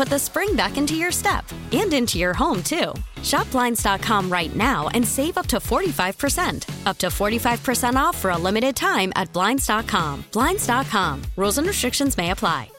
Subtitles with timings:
[0.00, 2.94] put the spring back into your step and into your home, too.
[3.22, 6.86] Shop Blinds.com right now and save up to 45%.
[6.86, 10.24] Up to 45% off for a limited time at Blinds.com.
[10.32, 11.22] Blinds.com.
[11.36, 12.70] Rules and restrictions may apply.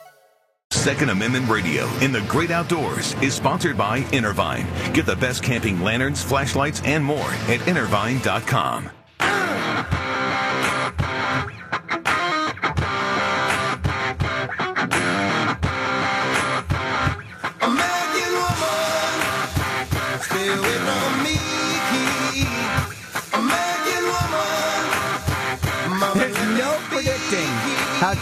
[0.71, 4.65] Second Amendment Radio in the great outdoors is sponsored by Intervine.
[4.93, 8.89] Get the best camping lanterns, flashlights, and more at intervine.com.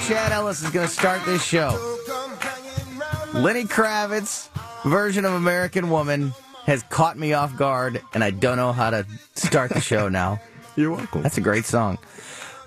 [0.07, 1.69] Chad Ellis is going to start this show.
[3.33, 4.49] Lenny Kravitz
[4.83, 6.33] version of American Woman
[6.65, 10.41] has caught me off guard, and I don't know how to start the show now.
[10.75, 11.21] You're welcome.
[11.21, 11.97] That's a great song.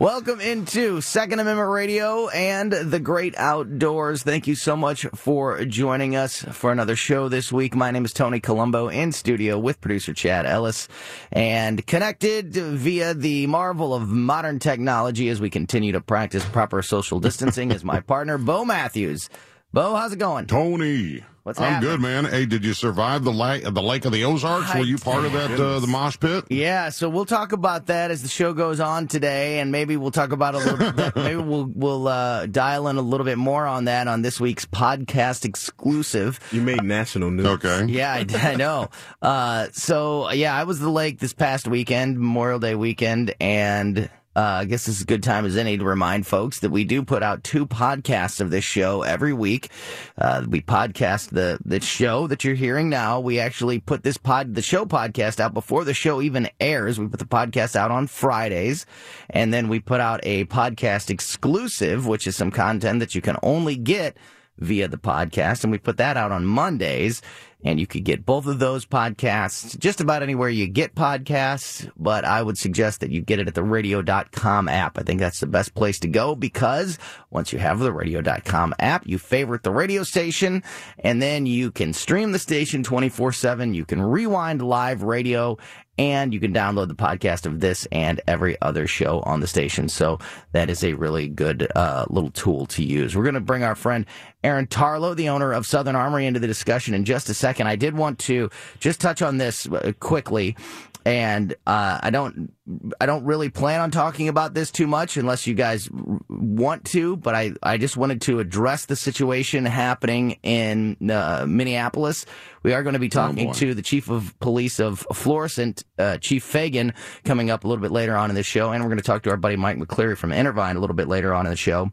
[0.02, 4.24] Welcome into Second Amendment Radio and the Great Outdoors.
[4.24, 7.76] Thank you so much for joining us for another show this week.
[7.76, 10.88] My name is Tony Colombo in studio with producer Chad Ellis
[11.30, 17.20] and connected via the marvel of modern technology as we continue to practice proper social
[17.20, 19.30] distancing is my partner, Bo Matthews.
[19.72, 20.44] Bo, how's it going?
[20.46, 21.24] Tony.
[21.44, 21.90] What's I'm happening?
[21.92, 22.24] good, man.
[22.26, 24.72] Hey, did you survive the lake, the Lake of the Ozarks?
[24.74, 26.44] Were you part of that, uh, the mosh pit?
[26.50, 30.10] Yeah, so we'll talk about that as the show goes on today, and maybe we'll
[30.10, 30.92] talk about a little.
[30.92, 34.38] bit, maybe we'll we'll uh, dial in a little bit more on that on this
[34.38, 36.38] week's podcast exclusive.
[36.52, 37.46] You made national news.
[37.46, 37.86] Okay.
[37.86, 38.90] Yeah, I, I know.
[39.22, 44.10] Uh, so yeah, I was the lake this past weekend, Memorial Day weekend, and.
[44.34, 46.84] Uh, I guess this is a good time as any to remind folks that we
[46.84, 49.68] do put out two podcasts of this show every week.
[50.16, 53.20] Uh, we podcast the, the show that you're hearing now.
[53.20, 56.98] We actually put this pod, the show podcast out before the show even airs.
[56.98, 58.86] We put the podcast out on Fridays
[59.28, 63.36] and then we put out a podcast exclusive, which is some content that you can
[63.42, 64.16] only get
[64.58, 65.62] via the podcast.
[65.62, 67.22] And we put that out on Mondays.
[67.64, 71.88] And you could get both of those podcasts just about anywhere you get podcasts.
[71.96, 74.98] But I would suggest that you get it at the radio.com app.
[74.98, 76.98] I think that's the best place to go because
[77.30, 80.64] once you have the radio.com app, you favorite the radio station
[80.98, 83.74] and then you can stream the station 24 7.
[83.74, 85.56] You can rewind live radio
[86.02, 89.88] and you can download the podcast of this and every other show on the station.
[89.88, 90.18] So
[90.50, 93.16] that is a really good uh, little tool to use.
[93.16, 94.04] We're going to bring our friend
[94.42, 97.68] Aaron Tarlow, the owner of Southern Armory, into the discussion in just a second.
[97.68, 100.56] I did want to just touch on this uh, quickly.
[101.04, 102.52] And uh, I don't,
[103.00, 106.84] I don't really plan on talking about this too much unless you guys r- want
[106.86, 107.16] to.
[107.16, 112.24] But I, I just wanted to address the situation happening in uh, Minneapolis.
[112.62, 113.52] We are going to be talking boy.
[113.54, 117.92] to the chief of police of Florissant, uh, Chief Fagan, coming up a little bit
[117.92, 120.16] later on in the show, and we're going to talk to our buddy Mike McCleary
[120.16, 121.90] from Intervine a little bit later on in the show.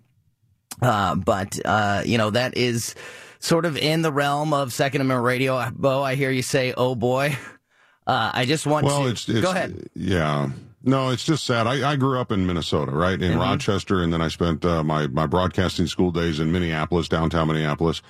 [0.81, 2.95] Uh, but uh, you know that is
[3.39, 5.69] sort of in the realm of Second Amendment radio.
[5.71, 7.37] Bo, I hear you say, "Oh boy."
[8.09, 9.87] Uh, I just want Well, to it's, it's go ahead.
[9.93, 10.49] Yeah.
[10.81, 11.67] No, it's just sad.
[11.67, 13.39] I, I grew up in Minnesota, right, in Mhm.
[13.39, 18.01] Rochester, and then I spent uh, my my broadcasting school days in Minneapolis, downtown Minneapolis.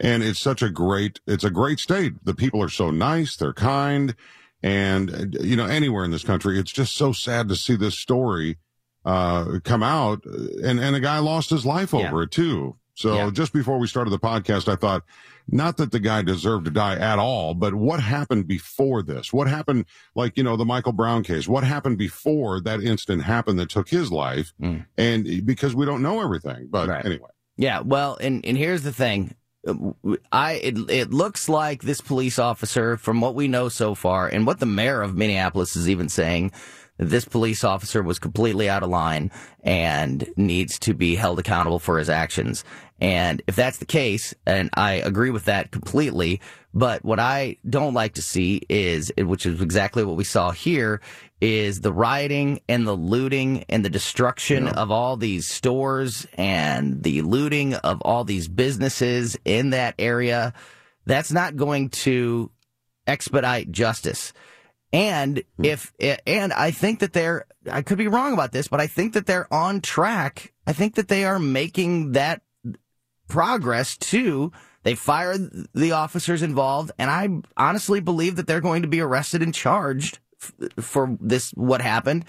[0.00, 2.12] And it's such a great, it's a great state.
[2.24, 4.14] The people are so nice, they're kind,
[4.62, 8.56] and you know, anywhere in this country, it's just so sad to see this story
[9.04, 12.76] uh, come out, and and a guy lost his life over it too.
[12.98, 13.30] So Yeah.
[13.30, 15.04] just before we started the podcast, I thought,
[15.46, 19.32] not that the guy deserved to die at all, but what happened before this?
[19.32, 19.84] What happened,
[20.16, 21.46] like, you know, the Michael Brown case?
[21.46, 24.52] What happened before that incident happened that took his life?
[24.60, 24.84] Mm.
[24.98, 27.04] And because we don't know everything, but Right.
[27.06, 27.28] anyway.
[27.56, 29.34] Yeah, well, and and here's the thing.
[30.32, 34.44] I it, it looks like this police officer, from what we know so far, and
[34.44, 36.50] what the mayor of Minneapolis is even saying,
[36.98, 39.30] this police officer was completely out of line
[39.62, 42.64] and needs to be held accountable for his actions.
[43.00, 46.40] And if that's the case, and I agree with that completely,
[46.74, 51.00] but what I don't like to see is, which is exactly what we saw here,
[51.40, 54.72] is the rioting and the looting and the destruction Yeah.
[54.72, 60.52] of all these stores and the looting of all these businesses in that area.
[61.06, 62.50] That's not going to
[63.06, 64.32] expedite justice.
[64.92, 65.64] And hmm.
[65.64, 68.86] if, eh, and I think that they're, I could be wrong about this, but I
[68.86, 70.52] think that they're on track.
[70.66, 72.42] I think that they are making that
[73.28, 74.52] progress too.
[74.84, 79.42] They fired the officers involved, and I honestly believe that they're going to be arrested
[79.42, 82.24] and charged f- for this, what happened.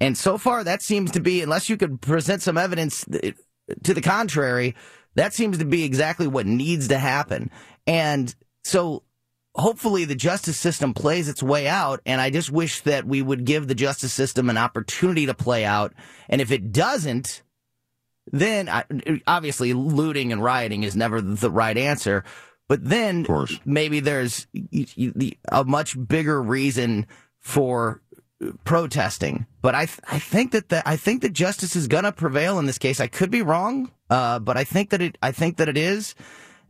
[0.00, 3.32] And so far, that seems to be, unless you could present some evidence eh,
[3.82, 4.74] to the contrary,
[5.16, 7.50] that seems to be exactly what needs to happen.
[7.86, 8.34] And
[8.64, 9.02] so
[9.58, 12.00] hopefully the justice system plays its way out.
[12.06, 15.64] And I just wish that we would give the justice system an opportunity to play
[15.64, 15.92] out.
[16.28, 17.42] And if it doesn't,
[18.30, 18.70] then
[19.26, 22.24] obviously looting and rioting is never the right answer.
[22.68, 23.26] But then
[23.64, 24.46] maybe there's
[25.50, 27.06] a much bigger reason
[27.40, 28.02] for
[28.64, 29.46] protesting.
[29.62, 32.66] But I th- I think that the, I think that justice is gonna prevail in
[32.66, 33.00] this case.
[33.00, 36.14] I could be wrong, uh, but I think that it I think that it is.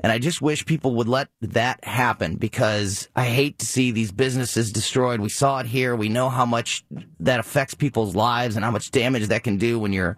[0.01, 4.13] And I just wish people would let that happen because I hate to see these
[4.13, 5.21] businesses destroyed.
[5.21, 5.97] We saw it here.
[5.97, 6.85] We know how much
[7.21, 10.17] that affects people's lives and how much damage that can do when you're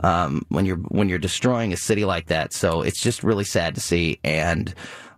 [0.00, 2.52] um, when you're when you're destroying a city like that.
[2.52, 4.72] So it's just really sad to see, and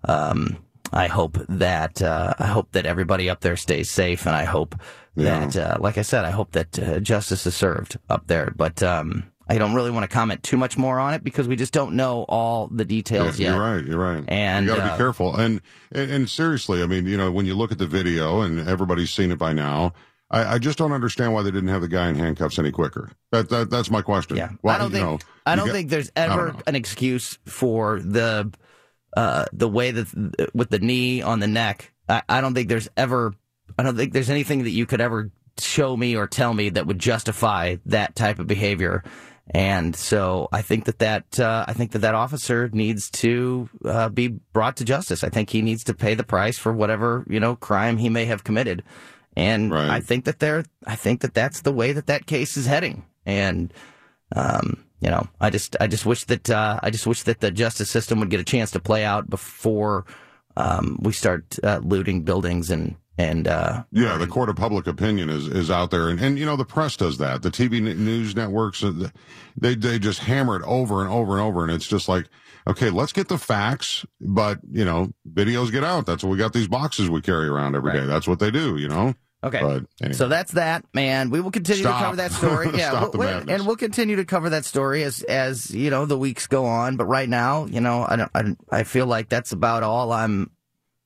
[0.05, 0.57] um,
[0.93, 4.75] I hope that uh, I hope that everybody up there stays safe, and I hope
[5.17, 8.53] that, uh, like I said, I hope that uh, justice is served up there.
[8.57, 11.57] But um, I don't really want to comment too much more on it because we
[11.57, 13.55] just don't know all the details Yeah, yet.
[13.57, 13.85] You're right.
[13.85, 14.25] You're right.
[14.29, 15.35] And, you got to uh, be careful.
[15.35, 15.61] And,
[15.91, 19.11] and and seriously, I mean, you know, when you look at the video and everybody's
[19.11, 19.93] seen it by now,
[20.31, 23.11] I, I just don't understand why they didn't have the guy in handcuffs any quicker.
[23.33, 24.37] That, that that's my question.
[24.37, 24.51] Yeah.
[24.61, 28.53] Why, I don't think know, I don't got- think there's ever an excuse for the
[29.17, 31.93] uh, the way that with the knee on the neck.
[32.09, 33.35] I, I don't think there's ever
[33.77, 36.87] I don't think there's anything that you could ever show me or tell me that
[36.87, 39.03] would justify that type of behavior.
[39.53, 44.09] And so I think that that uh, I think that that officer needs to uh,
[44.09, 45.25] be brought to justice.
[45.25, 48.27] I think he needs to pay the price for whatever you know crime he may
[48.27, 48.85] have committed.
[49.37, 52.67] And I think that they're I think that that's the way that that case is
[52.67, 53.05] heading.
[53.27, 53.73] And
[54.37, 57.51] um, you know, I just I just wish that uh, I just wish that the
[57.51, 60.05] justice system would get a chance to play out before
[60.57, 65.29] um, we start uh, looting buildings and and uh, Yeah, the court of public opinion
[65.29, 67.43] is, is out there, and, and you know the press does that.
[67.43, 69.09] The TV news networks, uh,
[69.57, 72.27] they they just hammer it over and over and over, and it's just like,
[72.67, 76.07] okay, let's get the facts, but you know, videos get out.
[76.07, 78.07] That's what we got these boxes we carry around every day.
[78.07, 79.15] That's what they do, you know.
[79.43, 79.61] Okay.
[79.61, 80.15] But anyway.
[80.17, 81.31] So that's that, man.
[81.31, 81.99] We will continue Stop.
[81.99, 82.69] to cover that story.
[82.75, 86.47] Yeah, we'll- and we'll continue to cover that story as as you know the weeks
[86.47, 86.97] go on.
[86.97, 90.51] But right now, you know, I don't, I, I feel like that's about all I'm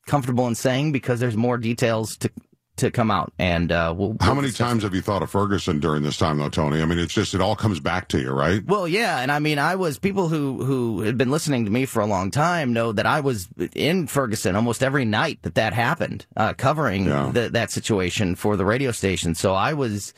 [0.05, 2.29] comfortable in saying because there's more details to
[2.77, 4.17] to come out, and uh, we'll.
[4.19, 6.81] How we'll many discuss times have you thought of Ferguson during this time, though, Tony?
[6.81, 8.65] I mean, it's just it all comes back to you, right?
[8.65, 11.85] Well, yeah, and I mean, I was people who who had been listening to me
[11.85, 15.73] for a long time know that I was in Ferguson almost every night that that
[15.73, 19.35] happened, uh, covering the, that situation for the radio station.
[19.35, 20.13] So I was.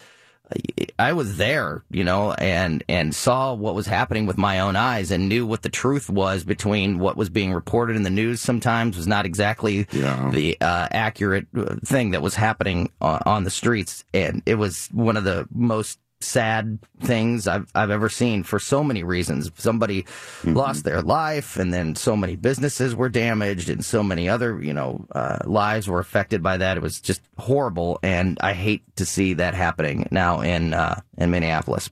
[0.99, 5.11] I was there, you know, and and saw what was happening with my own eyes,
[5.11, 8.41] and knew what the truth was between what was being reported in the news.
[8.41, 9.83] Sometimes was not exactly
[10.31, 14.87] the uh, accurate uh, thing that was happening on, on the streets, and it was
[14.91, 19.51] one of the most sad things I've I've ever seen for so many reasons.
[19.57, 20.05] Somebody
[20.43, 24.73] lost their life, and then so many businesses were damaged, and so many other you
[24.73, 26.77] know uh, lives were affected by that.
[26.77, 31.31] It was just horrible, and I hate to see that happening now in uh, in
[31.31, 31.89] Minneapolis.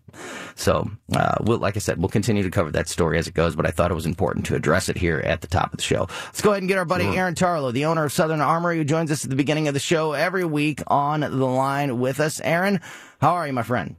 [0.55, 3.55] So, uh, we'll, like I said, we'll continue to cover that story as it goes.
[3.55, 5.83] But I thought it was important to address it here at the top of the
[5.83, 6.07] show.
[6.25, 8.83] Let's go ahead and get our buddy Aaron Tarlow, the owner of Southern Armory, who
[8.83, 12.39] joins us at the beginning of the show every week on the line with us.
[12.41, 12.81] Aaron,
[13.19, 13.95] how are you, my friend?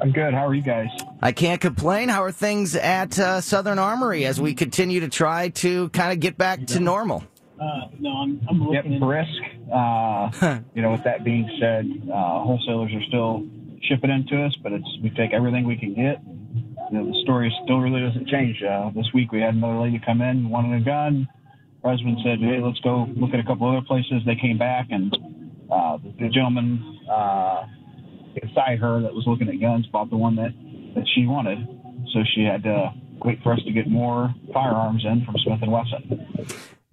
[0.00, 0.34] I'm good.
[0.34, 0.88] How are you guys?
[1.20, 2.08] I can't complain.
[2.08, 6.20] How are things at uh, Southern Armory as we continue to try to kind of
[6.20, 7.24] get back to normal?
[7.60, 9.30] Uh, no, I'm, I'm yep, brisk.
[9.72, 13.46] Uh, you know, with that being said, uh, wholesalers are still
[13.82, 16.20] shipping into us, but it's we take everything we can get.
[16.90, 18.62] You know, the story still really doesn't change.
[18.62, 21.28] Uh, this week we had another lady come in, wanted a gun.
[21.84, 24.88] Her husband said, "Hey, let's go look at a couple other places." They came back,
[24.90, 25.14] and
[25.70, 27.66] uh, the, the gentleman uh,
[28.34, 30.52] beside her that was looking at guns bought the one that
[30.94, 31.58] that she wanted.
[32.12, 32.92] So she had to
[33.24, 36.26] wait for us to get more firearms in from Smith and Wesson.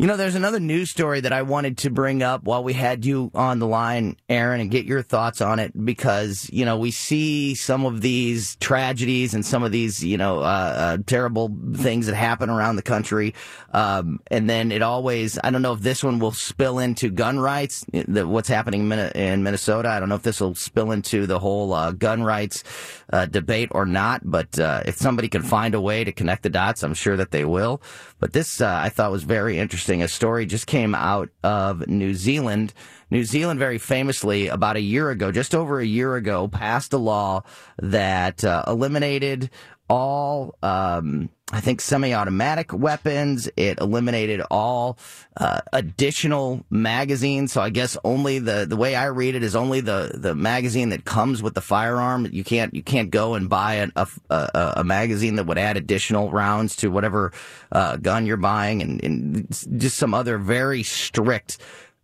[0.02, 3.04] You know, there's another news story that I wanted to bring up while we had
[3.04, 6.90] you on the line, Aaron, and get your thoughts on it because, you know, we
[6.90, 12.06] see some of these tragedies and some of these, you know, uh, uh, terrible things
[12.06, 13.36] that happen around the country.
[13.74, 17.38] Um, and then it always, I don't know if this one will spill into gun
[17.38, 19.90] rights, the, what's happening in Minnesota.
[19.90, 22.64] I don't know if this will spill into the whole uh, gun rights
[23.12, 26.50] uh, debate or not, but uh, if somebody can find a way to connect the
[26.50, 27.82] dots, I'm sure that they will.
[28.22, 30.04] But this, uh, I thought was very interesting interesting.
[30.04, 32.74] A story just came out of New Zealand.
[33.10, 36.98] New Zealand, very famously, about a year ago, just over a year ago, passed a
[36.98, 37.44] law
[37.78, 39.50] that uh, eliminated
[39.90, 43.50] all, um, I think, semi-automatic weapons.
[43.58, 45.00] It eliminated all
[45.36, 47.52] uh, additional magazines.
[47.52, 50.90] So I guess only the the way I read it is only the the magazine
[50.90, 52.28] that comes with the firearm.
[52.32, 55.76] You can't you can't go and buy a a, a, a magazine that would add
[55.76, 57.32] additional rounds to whatever
[57.72, 59.48] uh, gun you're buying, and, and
[59.80, 61.58] just some other very strict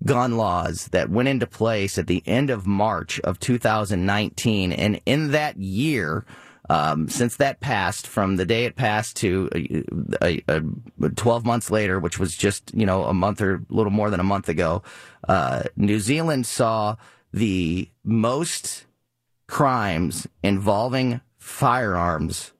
[0.04, 4.72] gun laws that went into place at the end of March of 2019.
[4.72, 6.26] And in that year,
[6.70, 10.62] um, since that passed, from the day it passed to a, a,
[11.02, 14.10] a 12 months later, which was just, you know, a month or a little more
[14.10, 14.82] than a month ago,
[15.28, 16.96] uh, New Zealand saw
[17.32, 18.86] the most
[19.48, 22.54] crimes involving firearms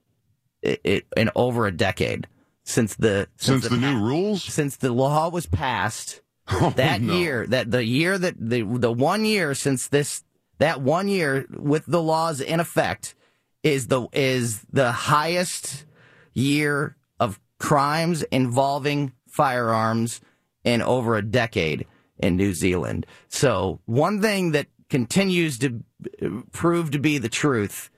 [0.62, 2.28] it, it, in over a decade
[2.64, 6.22] since the since, since the, the new rules since the law was passed
[6.52, 7.16] oh, that no.
[7.16, 10.24] year that the year that the the one year since this
[10.60, 13.16] that one year with the laws in effect
[13.66, 15.86] is the is the highest
[16.34, 20.22] year of crimes involving firearms
[20.64, 21.86] in over a decade
[22.20, 23.06] in New Zealand.
[23.28, 25.84] So one thing that continues to
[26.22, 27.90] uh, prove to be the truth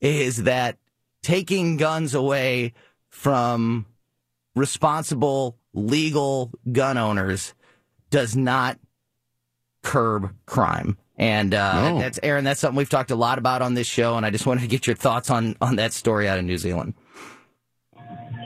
[0.00, 0.76] is that
[1.22, 2.72] taking guns away
[3.08, 3.86] from
[4.56, 7.54] responsible legal gun owners
[8.10, 8.78] does not
[9.84, 10.98] curb crime.
[11.18, 11.98] And uh, No.
[11.98, 12.44] that's Aaron.
[12.44, 14.66] That's something we've talked a lot about on this show, and I just wanted to
[14.66, 16.94] get your thoughts on on that story out of New Zealand.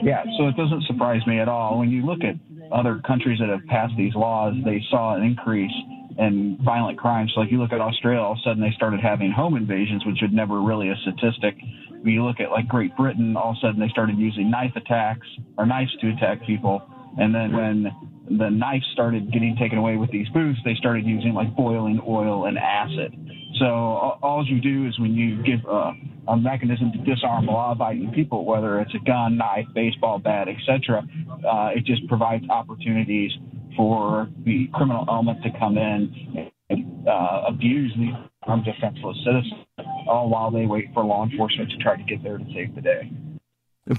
[0.03, 1.79] Yeah, so it doesn't surprise me at all.
[1.79, 2.35] When you look at
[2.71, 5.71] other countries that have passed these laws, they saw an increase
[6.19, 7.31] in violent crimes.
[7.33, 10.05] So like you look at Australia, all of a sudden they started having home invasions,
[10.05, 11.55] which was never really a statistic.
[12.01, 14.75] When you look at like Great Britain, all of a sudden they started using knife
[14.75, 15.25] attacks
[15.57, 16.81] or knives to attack people.
[17.17, 17.91] And then when
[18.29, 22.45] the knife started getting taken away with these booths, they started using like boiling oil
[22.45, 23.15] and acid.
[23.59, 25.93] So all, you do is when you give a,
[26.27, 31.03] a mechanism to disarm law-abiding people, whether it's a gun, knife, baseball bat, etc.,
[31.43, 33.31] uh, it just provides opportunities
[33.75, 39.65] for the criminal element to come in and uh, abuse these armed defenseless citizens,
[40.07, 42.81] all while they wait for law enforcement to try to get there to save the
[42.81, 43.11] day.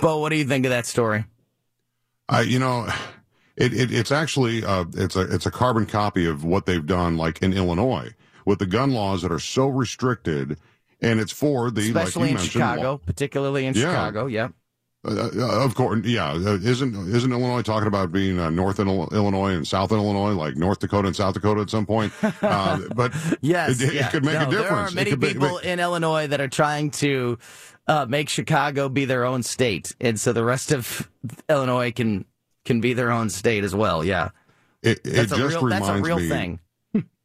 [0.00, 1.24] Bo, what do you think of that story?
[2.28, 2.86] I, you know,
[3.56, 7.16] it, it it's actually uh, it's a it's a carbon copy of what they've done
[7.16, 10.58] like in Illinois with the gun laws that are so restricted,
[11.00, 13.82] and it's for the Especially like you in Chicago, law- particularly in Yeah.
[13.82, 14.26] Chicago.
[14.26, 14.48] Yeah.
[15.06, 16.32] Uh, uh, of course, yeah.
[16.32, 20.56] Uh, isn't isn't Illinois talking about being uh, North Ill- Illinois and South Illinois, like
[20.56, 22.12] North Dakota and South Dakota at some point?
[22.42, 24.92] Uh, but Yes, it, it could make No, a difference.
[24.94, 27.38] There are many people in Illinois that are trying to
[27.88, 31.10] uh, make Chicago be their own state, and so the rest of
[31.48, 32.24] Illinois can
[32.64, 34.04] can be their own state as well.
[34.04, 34.30] Yeah,
[34.82, 36.28] it, it that's a just real reminds that's a real me.
[36.28, 36.60] thing.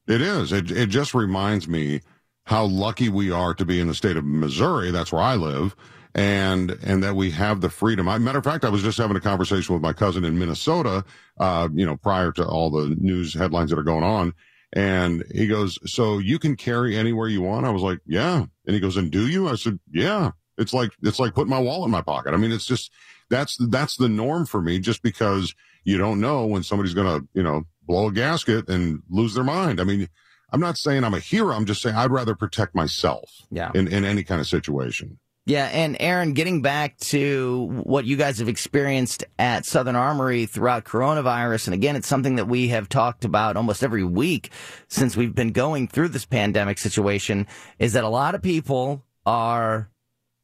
[0.07, 0.51] It is.
[0.51, 2.01] It it just reminds me
[2.45, 4.91] how lucky we are to be in the state of Missouri.
[4.91, 5.75] That's where I live.
[6.15, 8.07] And, and that we have the freedom.
[8.07, 11.03] I, matter of fact, I was just having a conversation with my cousin in Minnesota,
[11.39, 14.35] uh, you know, prior to all the news headlines that are going on.
[14.73, 17.65] And he goes, so you can carry anywhere you want?
[17.65, 18.45] I was like, yeah.
[18.67, 19.49] And he goes, and do you?
[19.49, 20.31] I said, yeah.
[20.57, 22.33] It's like, it's like putting my wallet in my pocket.
[22.33, 22.91] I mean, it's just,
[23.29, 27.27] that's, that's the norm for me just because you don't know when somebody's going to,
[27.33, 29.81] you know, blow a gasket and lose their mind.
[29.81, 30.07] I mean,
[30.51, 31.55] I'm not saying I'm a hero.
[31.55, 33.71] I'm just saying I'd rather protect myself Yeah.
[33.73, 35.19] in, in any kind of situation.
[35.45, 40.85] Yeah, and Aaron, getting back to what you guys have experienced at Southern Armory throughout
[40.85, 44.51] coronavirus, and again, it's something that we have talked about almost every week
[44.87, 47.45] since we've been going through this pandemic situation,
[47.77, 49.89] is that a lot of people are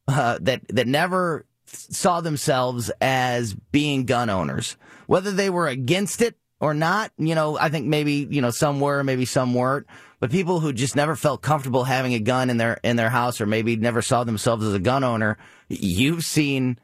[0.08, 4.76] uh, that that never saw themselves as being gun owners,
[5.06, 7.12] whether they were against it or not.
[7.16, 9.86] You know, I think maybe you know some were, maybe some weren't.
[10.20, 13.40] But people who just never felt comfortable having a gun in their in their house,
[13.40, 15.38] or maybe never saw themselves as a gun owner,
[15.68, 16.78] you've seen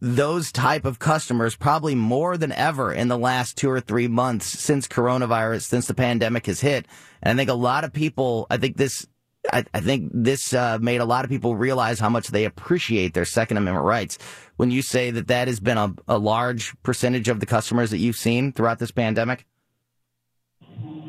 [0.00, 4.46] those type of customers probably more than ever in the last two or three months
[4.46, 6.86] since coronavirus, since the pandemic has hit.
[7.20, 9.08] And I think a lot of people, I think this
[9.52, 13.14] I, I think this uh, made a lot of people realize how much they appreciate
[13.14, 14.18] their Second Amendment rights.
[14.56, 17.98] When you say that that has been a, a large percentage of the customers that
[17.98, 19.46] you've seen throughout this pandemic.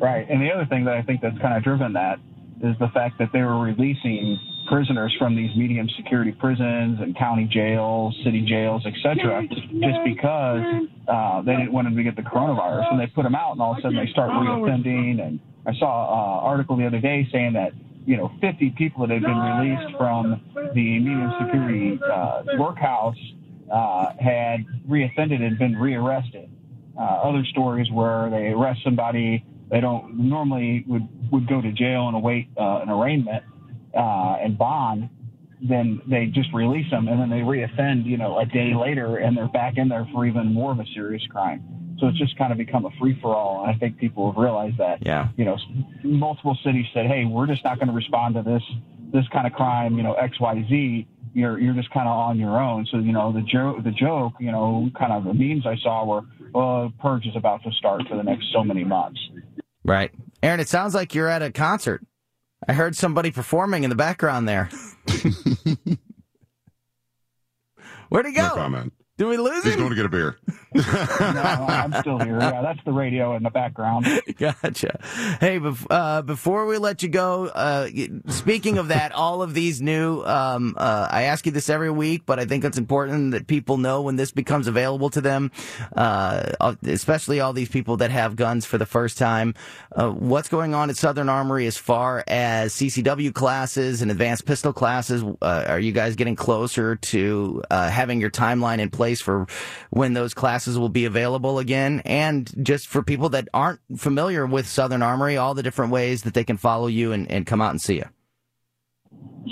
[0.00, 0.28] Right.
[0.28, 2.18] And the other thing that I think that's kind of driven that
[2.62, 7.44] is the fact that they were releasing prisoners from these medium security prisons and county
[7.44, 12.92] jails, city jails, etc., just because uh, they didn't want them to get the coronavirus.
[12.92, 15.24] And they put them out, and all of a sudden they start reoffending.
[15.24, 17.72] And I saw an article the other day saying that
[18.04, 20.40] you know 50 people that had been released from
[20.74, 23.16] the security uh, workhouse
[23.72, 26.50] uh, had reoffended and been rearrested.
[26.98, 32.06] Uh, other stories where they arrest somebody they don't normally would would go to jail
[32.08, 33.42] and await uh, an arraignment
[33.96, 35.08] uh, and bond,
[35.62, 39.36] then they just release them and then they reoffend, you know, a day later and
[39.36, 41.81] they're back in there for even more of a serious crime.
[42.02, 43.62] So it's just kind of become a free for all.
[43.62, 45.06] And I think people have realized that.
[45.06, 45.28] Yeah.
[45.36, 45.56] You know,
[46.02, 48.62] multiple cities said, "Hey, we're just not going to respond to this
[49.12, 51.06] this kind of crime, you know, X, Y, Z.
[51.32, 52.88] You're you're just kind of on your own.
[52.90, 56.04] So you know the joke the joke, you know, kind of the memes I saw
[56.04, 59.20] were, "Well, purge is about to start for the next so many months."
[59.84, 60.10] Right.
[60.42, 62.04] Aaron, it sounds like you're at a concert.
[62.68, 64.70] I heard somebody performing in the background there.
[68.08, 68.42] Where'd he go?
[68.42, 68.92] No comment.
[69.22, 69.78] Did we lose He's him?
[69.78, 70.36] going to get a beer.
[70.74, 72.40] no, I'm still here.
[72.40, 74.04] Yeah, that's the radio in the background.
[74.36, 74.98] Gotcha.
[75.38, 77.88] Hey, bef- uh, before we let you go, uh,
[78.26, 82.22] speaking of that, all of these new, um, uh, I ask you this every week,
[82.26, 85.52] but I think it's important that people know when this becomes available to them,
[85.94, 86.52] uh,
[86.82, 89.54] especially all these people that have guns for the first time.
[89.94, 94.72] Uh, what's going on at Southern Armory as far as CCW classes and advanced pistol
[94.72, 95.22] classes?
[95.40, 99.46] Uh, are you guys getting closer to uh, having your timeline in place for
[99.90, 102.02] when those classes will be available again?
[102.04, 106.34] And just for people that aren't familiar with Southern Armory, all the different ways that
[106.34, 108.06] they can follow you and, and come out and see you.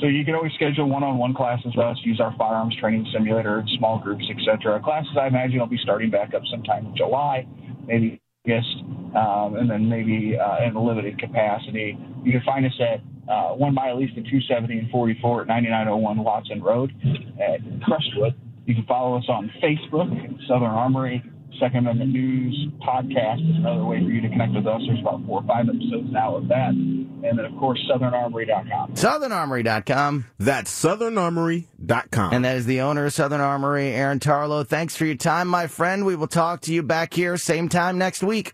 [0.01, 3.99] So you can always schedule one-on-one classes with us, use our firearms training simulator, small
[3.99, 4.81] groups, etc.
[4.81, 7.47] Classes I imagine will be starting back up sometime in July,
[7.87, 8.77] maybe August,
[9.17, 11.99] um, and then maybe uh, in a limited capacity.
[12.25, 16.25] You can find us at uh, one mile east of 270 and 44 at 9901
[16.25, 16.93] Watson Road
[17.41, 18.35] at Crestwood.
[18.71, 20.09] You can follow us on Facebook,
[20.47, 21.25] Southern Armory,
[21.59, 24.81] Second Amendment News podcast is another way for you to connect with us.
[24.87, 26.69] There's about four or five episodes now of that.
[26.69, 28.95] And then, of course, SouthernArmory.com.
[28.95, 30.27] SouthernArmory.com.
[30.39, 32.33] That's SouthernArmory.com.
[32.33, 34.65] And that is the owner of Southern Armory, Aaron Tarlow.
[34.65, 36.07] Thanks for your time, my friend.
[36.07, 38.53] We will talk to you back here same time next week.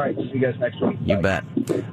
[0.00, 0.96] All right, see you guys next week.
[1.04, 1.44] You bet.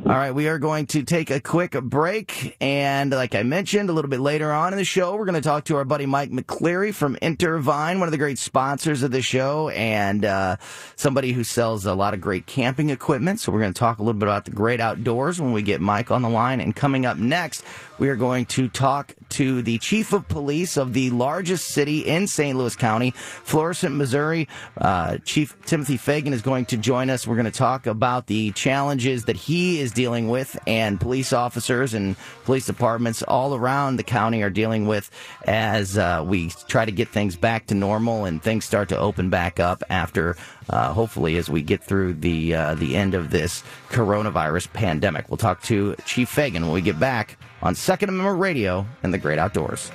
[0.06, 2.56] All right, we are going to take a quick break.
[2.62, 5.42] And like I mentioned a little bit later on in the show, we're going to
[5.42, 9.22] talk to our buddy Mike McCleary from Intervine, one of the great sponsors of the
[9.22, 10.56] show and uh,
[10.96, 13.42] somebody who sells a lot of great camping equipment.
[13.42, 15.82] So we're going to talk a little bit about the great outdoors when we get
[15.82, 16.62] Mike on the line.
[16.62, 17.62] And coming up next,
[18.00, 22.26] we are going to talk to the chief of police of the largest city in
[22.26, 22.58] St.
[22.58, 24.48] Louis County, Florissant, Missouri.
[24.76, 27.28] Uh, chief Timothy Fagan is going to join us.
[27.28, 31.94] We're going to talk about the challenges that he is dealing with and police officers
[31.94, 35.12] and police departments all around the county are dealing with
[35.46, 39.30] as uh, we try to get things back to normal and things start to open
[39.30, 40.36] back up after
[40.70, 45.30] uh, hopefully as we get through the uh, the end of this coronavirus pandemic.
[45.30, 49.18] We'll talk to Chief Fagan when we get back on Second Amendment Radio and the
[49.18, 49.92] Great Outdoors.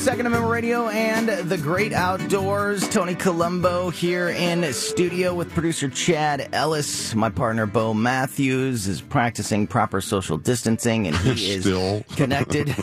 [0.00, 2.88] Second Amendment Radio and the Great Outdoors.
[2.88, 7.14] Tony Colombo here in studio with producer Chad Ellis.
[7.14, 11.64] My partner Bo Matthews is practicing proper social distancing and he is
[12.16, 12.74] connected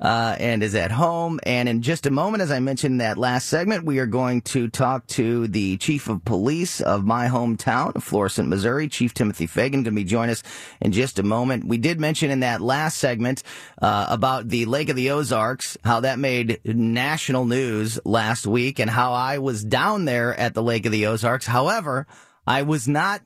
[0.00, 1.38] uh, and is at home.
[1.44, 4.42] And in just a moment, as I mentioned in that last segment, we are going
[4.42, 9.82] to talk to the chief of police of my hometown, Florissant, Missouri, Chief Timothy Fagan,
[9.82, 10.42] going to be joining us
[10.80, 11.64] in just a moment.
[11.64, 13.42] We did mention in that last segment
[13.80, 18.90] uh, about the Lake of the Ozarks, how that made national news last week, and
[18.90, 21.46] how I was down there at the Lake of the Ozarks.
[21.46, 22.06] However,
[22.46, 23.22] I was not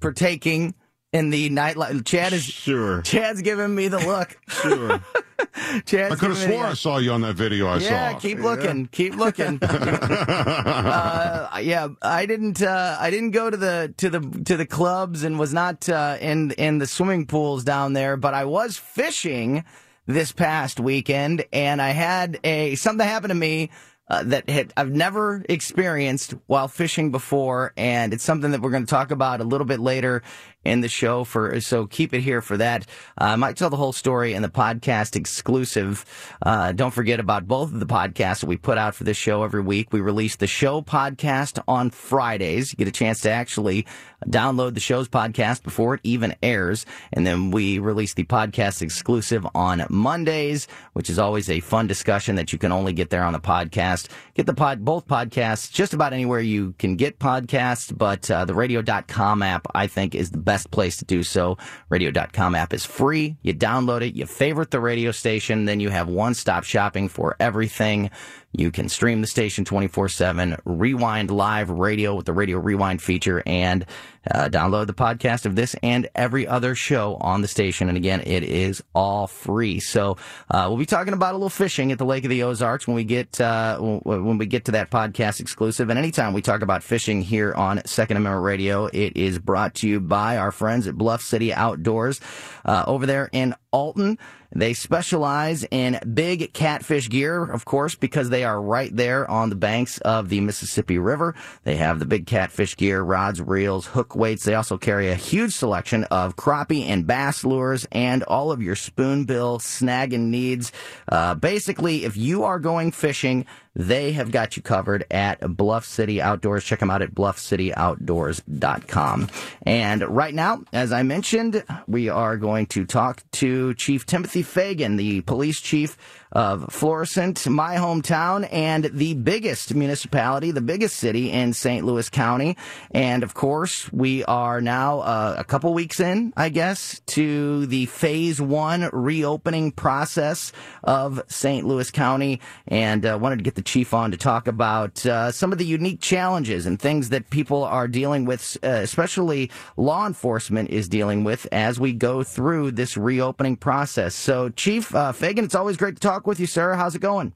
[0.00, 0.74] partaking
[1.12, 2.04] in the nightlife.
[2.04, 3.02] Chad is Sure.
[3.02, 4.38] Chad's giving me the look.
[4.48, 5.00] Sure.
[5.86, 7.90] Chad's I could have swore I saw you on that video I saw.
[7.90, 8.18] yeah, saw.
[8.18, 9.58] keep looking, keep looking.
[9.62, 12.62] uh, yeah, I didn't.
[12.62, 16.18] Uh, I didn't go to the to the to the clubs and was not uh,
[16.20, 19.64] in in the swimming pools down there, but I was fishing
[20.12, 23.70] this past weekend, and I had a something happen to me
[24.08, 28.84] uh, that had, I've never experienced while fishing before, and it's something that we're going
[28.84, 30.22] to talk about a little bit later
[30.64, 31.24] in the show.
[31.24, 32.86] For so keep it here for that.
[33.20, 36.04] Uh, I might tell the whole story in the podcast exclusive.
[36.42, 39.42] Uh, don't forget about both of the podcasts that we put out for this show
[39.42, 39.92] every week.
[39.92, 42.72] We release the show podcast on Fridays.
[42.72, 43.86] You get a chance to actually
[44.26, 49.46] download the show's podcast before it even airs, and then we release the podcast exclusive
[49.54, 53.32] on Mondays, which is always a fun discussion that you can only get there on
[53.32, 54.08] the podcast.
[54.34, 58.54] Get the pod both podcasts just about anywhere you can get podcasts, but uh, the
[58.54, 61.58] radio.com app I think is the best place to do so.
[61.88, 63.36] Radio.com app is free.
[63.42, 67.36] You download it, you favorite the radio station, then you have one stop shopping for
[67.38, 68.10] everything.
[68.52, 73.42] You can stream the station 24 7, rewind live radio with the radio rewind feature,
[73.46, 73.86] and
[74.30, 77.88] uh, download the podcast of this and every other show on the station.
[77.88, 79.80] And again, it is all free.
[79.80, 80.16] So
[80.50, 82.96] uh, we'll be talking about a little fishing at the Lake of the Ozarks when
[82.96, 85.88] we get uh, when we get to that podcast exclusive.
[85.88, 89.88] And anytime we talk about fishing here on Second Amendment Radio, it is brought to
[89.88, 92.20] you by our friends at Bluff City Outdoors
[92.64, 94.18] uh, over there in Alton.
[94.52, 99.54] They specialize in big catfish gear, of course, because they are right there on the
[99.54, 101.36] banks of the Mississippi River.
[101.62, 104.44] They have the big catfish gear, rods, reels, hook weights.
[104.44, 108.74] They also carry a huge selection of crappie and bass lures and all of your
[108.74, 110.72] spoonbill snagging needs.
[111.08, 116.20] Uh, basically, if you are going fishing, they have got you covered at Bluff City
[116.20, 116.64] Outdoors.
[116.64, 119.28] Check them out at bluffcityoutdoors.com.
[119.62, 124.96] And right now, as I mentioned, we are going to talk to Chief Timothy Fagan,
[124.96, 125.96] the police chief
[126.32, 131.84] of Florissant, my hometown, and the biggest municipality, the biggest city in St.
[131.84, 132.56] Louis County.
[132.92, 137.86] And of course, we are now uh, a couple weeks in, I guess, to the
[137.86, 140.52] phase one reopening process
[140.84, 141.66] of St.
[141.66, 142.40] Louis County.
[142.68, 145.66] And uh, wanted to get the chief on to talk about uh, some of the
[145.66, 151.24] unique challenges and things that people are dealing with, uh, especially law enforcement is dealing
[151.24, 154.14] with as we go through this reopening process.
[154.14, 156.74] So, Chief uh, Fagan, it's always great to talk talk with you, sir.
[156.74, 157.32] How's it going?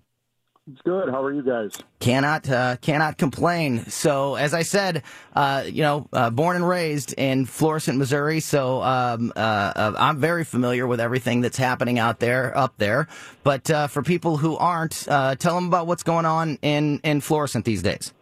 [0.70, 1.10] It's good.
[1.10, 1.72] How are you guys?
[2.00, 3.84] Cannot uh, cannot complain.
[3.90, 5.02] So, as I said,
[5.34, 8.40] uh, you know, uh, born and raised in Florissant, Missouri.
[8.40, 13.08] So, um, uh, uh, I'm very familiar with everything that's happening out there, up there.
[13.42, 17.20] But uh, for people who aren't, uh, tell them about what's going on in in
[17.20, 18.12] Florissant these days.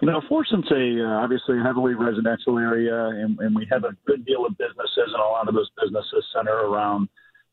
[0.00, 4.24] You know, Florissant's a obviously a heavily residential area, and, and we have a good
[4.24, 7.08] deal of businesses, and a lot of those businesses center around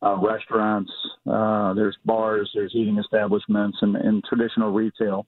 [0.05, 0.91] uh, restaurants,
[1.29, 5.25] uh, there's bars, there's eating establishments, and, and traditional retail.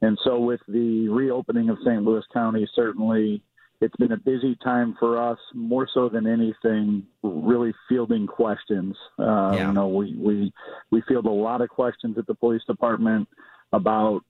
[0.00, 2.02] And so, with the reopening of St.
[2.02, 3.42] Louis County, certainly
[3.80, 8.96] it's been a busy time for us, more so than anything, really fielding questions.
[9.18, 9.68] Uh, yeah.
[9.68, 10.52] You know, we, we,
[10.90, 13.28] we field a lot of questions at the police department
[13.72, 14.20] about,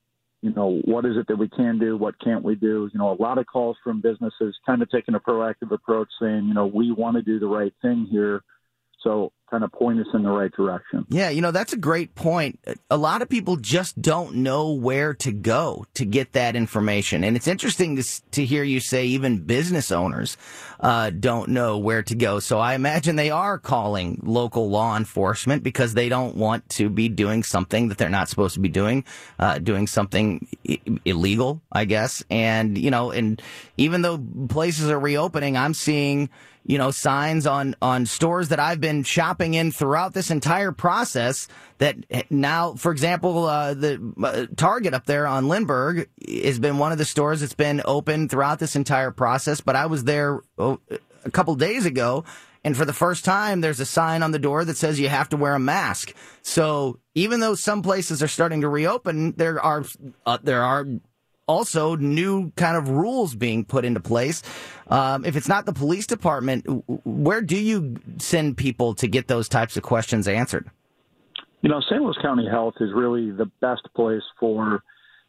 [0.40, 1.96] you know, what is it that we can do?
[1.98, 2.88] What can't we do?
[2.92, 6.46] You know, a lot of calls from businesses kind of taking a proactive approach saying,
[6.46, 8.42] you know, we want to do the right thing here.
[9.02, 11.04] So kind of point us in the right direction.
[11.10, 12.58] Yeah, you know, that's a great point.
[12.90, 17.22] A lot of people just don't know where to go to get that information.
[17.22, 20.38] And it's interesting to, to hear you say even business owners
[20.80, 22.40] uh, don't know where to go.
[22.40, 27.10] So I imagine they are calling local law enforcement because they don't want to be
[27.10, 29.04] doing something that they're not supposed to be doing,
[29.38, 32.24] uh, doing something I- illegal, I guess.
[32.30, 33.40] And, you know, and
[33.76, 36.30] even though places are reopening, I'm seeing
[36.64, 41.48] you know, signs on, on stores that I've been shopping in throughout this entire process
[41.78, 41.96] that
[42.30, 46.98] now, for example, uh, the uh, Target up there on Lindbergh has been one of
[46.98, 49.60] the stores that's been open throughout this entire process.
[49.60, 50.80] But I was there oh,
[51.24, 52.24] a couple days ago
[52.64, 55.28] and for the first time, there's a sign on the door that says you have
[55.30, 56.14] to wear a mask.
[56.42, 59.84] So even though some places are starting to reopen, there are
[60.24, 60.86] uh, there are
[61.52, 64.42] also new kind of rules being put into place.
[64.88, 66.66] Um, if it's not the police department,
[67.04, 70.70] where do you send people to get those types of questions answered?
[71.60, 72.02] You know, St.
[72.02, 74.82] Louis County Health is really the best place for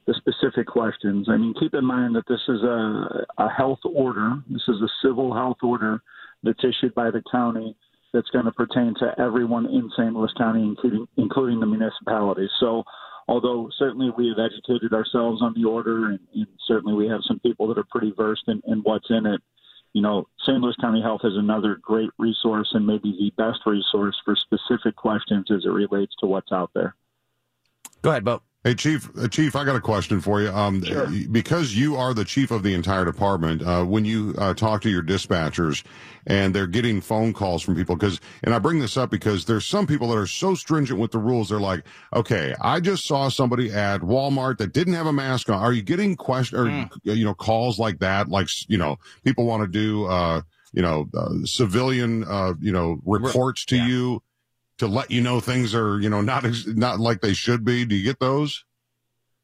[0.08, 1.28] the specific questions.
[1.30, 4.34] I mean, keep in mind that this is a, a health order.
[4.50, 6.02] This is a civil health order
[6.42, 7.76] that's issued by the county
[8.14, 10.14] that's going to pertain to everyone in St.
[10.14, 12.50] Louis County, including including the municipalities.
[12.60, 12.84] So
[13.28, 17.40] although certainly we have educated ourselves on the order, and, and certainly we have some
[17.40, 19.42] people that are pretty versed in, in what's in it.
[19.94, 20.60] You know, St.
[20.60, 25.52] Louis County Health is another great resource and maybe the best resource for specific questions
[25.52, 26.96] as it relates to what's out there.
[28.02, 28.42] Go ahead, Bo.
[28.64, 30.50] Hey, Chief, uh, Chief, I got a question for you.
[30.50, 31.10] Um, Sure.
[31.30, 34.90] Because you are the chief of the entire department, uh, when you uh, talk to
[34.90, 35.84] your dispatchers
[36.28, 39.66] and they're getting phone calls from people, because, and I bring this up because there's
[39.66, 41.50] some people that are so stringent with the rules.
[41.50, 41.84] They're like,
[42.16, 45.62] okay, I just saw somebody at Walmart that didn't have a mask on.
[45.62, 46.84] Are you getting question or, Hmm.
[47.04, 48.30] you know, calls like that?
[48.30, 50.40] Like, you know, people want to do, uh,
[50.72, 54.24] you know, uh, civilian, uh, you know, reports to you
[54.84, 57.86] to let you know things are, you know, not, not like they should be.
[57.86, 58.64] Do you get those?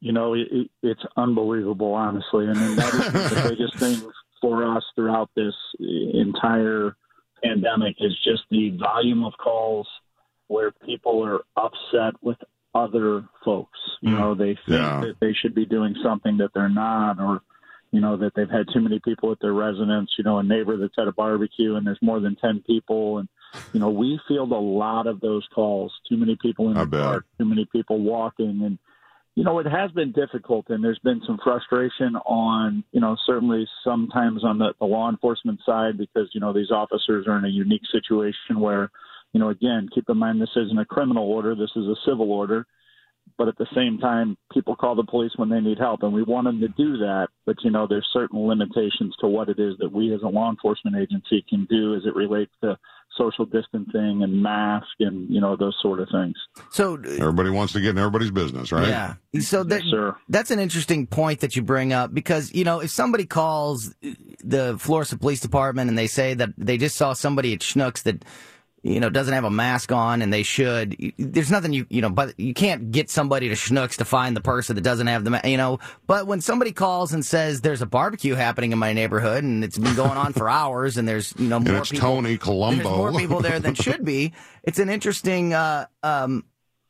[0.02, 2.46] you know, it, it, it's unbelievable, honestly.
[2.46, 6.96] And then that is the biggest thing for us throughout this entire
[7.44, 9.88] pandemic is just the volume of calls
[10.48, 12.38] where people are upset with
[12.74, 13.78] other folks.
[14.02, 15.02] You know, they think Yeah.
[15.02, 17.42] that they should be doing something that they're not, or
[17.92, 20.12] you know that they've had too many people at their residence.
[20.18, 23.28] You know, a neighbor that's at a barbecue and there's more than ten people, and
[23.74, 25.94] you know we field a lot of those calls.
[26.08, 27.04] Too many people in I the bet.
[27.04, 28.78] park, too many people walking, and
[29.40, 33.66] you know, it has been difficult and there's been some frustration on, you know, certainly
[33.86, 37.50] sometimes on the, the law enforcement side because, you know, these officers are in a
[37.50, 38.92] unique situation where,
[39.32, 42.30] you know, again, keep in mind this isn't a criminal order, this is a civil
[42.34, 42.66] order.
[43.38, 46.24] But at the same time, people call the police when they need help, and we
[46.24, 47.28] want them to do that.
[47.46, 50.50] But you know, there's certain limitations to what it is that we, as a law
[50.50, 52.78] enforcement agency, can do as it relates to
[53.20, 56.36] social distancing and mask and you know those sort of things.
[56.72, 58.88] So Everybody wants to get in everybody's business, right?
[58.88, 59.16] Yeah.
[59.42, 63.26] So that, that's an interesting point that you bring up because, you know, if somebody
[63.26, 63.94] calls
[64.44, 68.24] the Florissant Police Department and they say that they just saw somebody at Schnucks that,
[68.84, 72.10] you know, doesn't have a mask on and they should, there's nothing you, you know,
[72.10, 75.32] but you can't get somebody to Schnucks to find the person that doesn't have the,
[75.32, 78.94] ma- you know, but when somebody calls and says there's a barbecue happening in my
[78.94, 81.92] neighborhood and it's been going on for hours and there's, you know, And more it's
[81.92, 82.96] people, Tony Colombo.
[82.96, 84.34] more people there than should be.
[84.64, 86.44] It's an interesting, uh, um,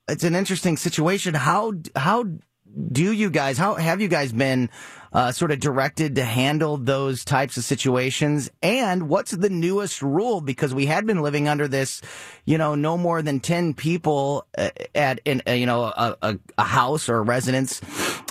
[0.08, 1.34] it's an interesting situation.
[1.36, 3.58] How how do you guys?
[3.58, 4.69] How have you guys been
[5.13, 8.50] uh, sort of directed to handle those types of situations?
[8.62, 10.41] And what's the newest rule?
[10.41, 12.02] Because we had been living under this,
[12.45, 16.39] you know, no more than ten people uh, at in uh, you know a, a,
[16.58, 17.82] a house or a residence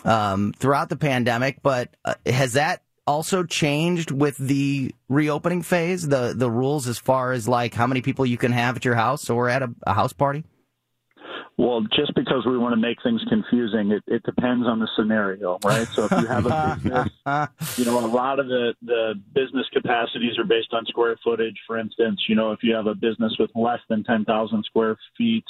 [0.05, 1.63] um, throughout the pandemic.
[1.63, 6.07] But uh, has that also changed with the reopening phase?
[6.07, 8.95] The the rules as far as like how many people you can have at your
[8.95, 10.45] house or at a, a house party?
[11.59, 15.59] Well, just because we want to make things confusing, it, it depends on the scenario,
[15.65, 15.89] right?
[15.89, 17.09] So if you have a business,
[17.77, 21.57] you know, a lot of the, the business capacities are based on square footage.
[21.67, 25.45] For instance, you know, if you have a business with less than 10,000 square feet,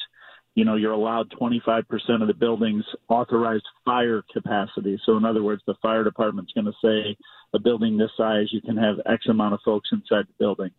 [0.55, 1.85] you know, you're allowed 25%
[2.23, 4.99] of the building's authorized fire capacity.
[5.05, 7.19] So in other words, the fire department's going to say
[7.53, 10.71] a building this size, you can have X amount of folks inside the building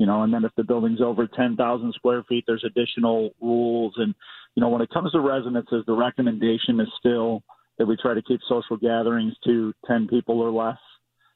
[0.00, 3.92] you know, and then if the building's over 10,000 square feet, there's additional rules.
[3.98, 4.14] And,
[4.54, 7.42] you know, when it comes to residences, the recommendation is still
[7.76, 10.78] that we try to keep social gatherings to 10 people or less.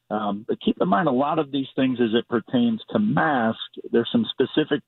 [0.09, 3.59] Um, but keep in mind, a lot of these things as it pertains to mask,
[3.91, 4.81] there's some specific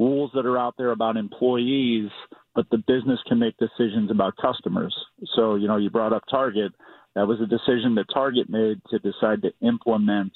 [0.00, 2.10] rules that are out there about employees,
[2.56, 4.94] but the business can make decisions about customers.
[5.36, 6.72] So, you know, you brought up Target.
[7.14, 10.32] That was a decision that Target made to decide to implement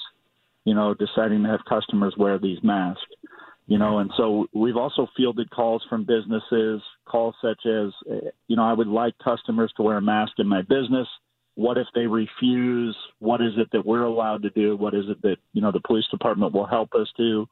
[0.68, 3.00] you know, deciding to have customers wear these masks.
[3.66, 7.92] You know, and so we've also fielded calls from businesses, calls such as,
[8.48, 11.09] you know, I would like customers to wear a mask in my business.
[11.54, 12.96] What if they refuse?
[13.18, 14.76] What is it that we're allowed to do?
[14.76, 17.46] What is it that, you know, the police department will help us do?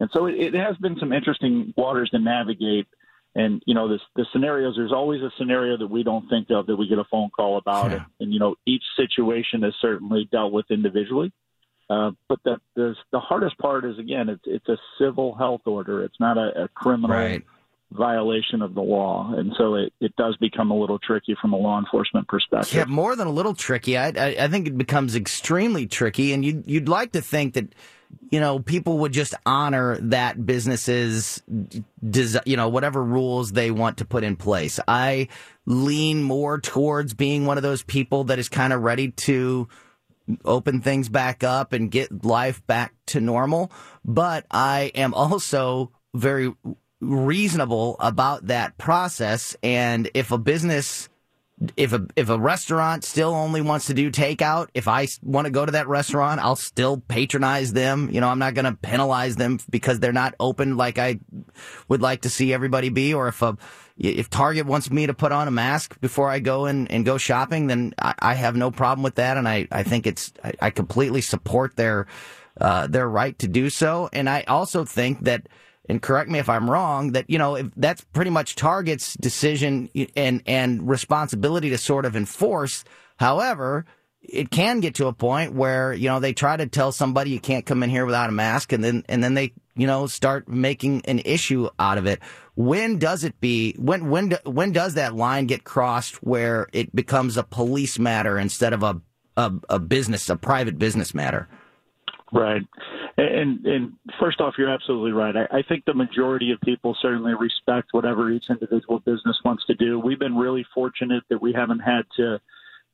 [0.00, 2.86] And so it, it has been some interesting waters to navigate.
[3.34, 6.66] And, you know, this, the scenarios, there's always a scenario that we don't think of
[6.66, 7.92] that we get a phone call about.
[7.92, 11.32] And, and, you know, each situation is certainly dealt with individually.
[11.92, 16.02] Uh, but the, the the hardest part is again, it's it's a civil health order.
[16.04, 17.42] It's not a, a criminal Right.
[17.90, 21.56] violation of the law, and so it, it does become a little tricky from a
[21.56, 22.72] law enforcement perspective.
[22.74, 23.98] Yeah, more than a little tricky.
[23.98, 27.74] I, I, I think it becomes extremely tricky, and you'd you'd like to think that
[28.30, 31.42] you know people would just honor that business's
[32.02, 34.80] desi- you know whatever rules they want to put in place.
[34.88, 35.28] I
[35.66, 39.68] lean more towards being one of those people that is kind of ready to
[40.44, 43.72] open things back up and get life back to normal.
[44.04, 46.54] But I am also very
[47.00, 49.56] reasonable about that process.
[49.62, 51.08] And if a business,
[51.76, 55.50] if a if a restaurant still only wants to do takeout, if I want to
[55.50, 58.10] go to that restaurant, I'll still patronize them.
[58.10, 61.20] You know, I'm not going to penalize them because they're not open like I
[61.88, 63.14] would like to see everybody be.
[63.14, 63.56] Or if a
[63.98, 67.18] if Target wants me to put on a mask before I go in and go
[67.18, 70.52] shopping, then I, I have no problem with that, and I, I think it's I,
[70.60, 72.06] I completely support their
[72.60, 75.48] uh, their right to do so, and I also think that
[75.88, 79.88] and correct me if I'm wrong, that you know if that's pretty much Target's decision
[80.16, 82.84] and and responsibility to sort of enforce.
[83.16, 83.84] However,
[84.22, 87.40] it can get to a point where you know they try to tell somebody you
[87.40, 90.48] can't come in here without a mask, and then and then they you know start
[90.48, 92.20] making an issue out of it.
[92.54, 97.36] When does it be when when when does that line get crossed where it becomes
[97.36, 99.00] a police matter instead of a
[99.36, 101.48] a, a business a private business matter?
[102.32, 102.62] Right.
[103.16, 105.34] And and first off, you're absolutely right.
[105.36, 109.74] I, I think the majority of people certainly respect whatever each individual business wants to
[109.74, 109.98] do.
[109.98, 112.40] We've been really fortunate that we haven't had to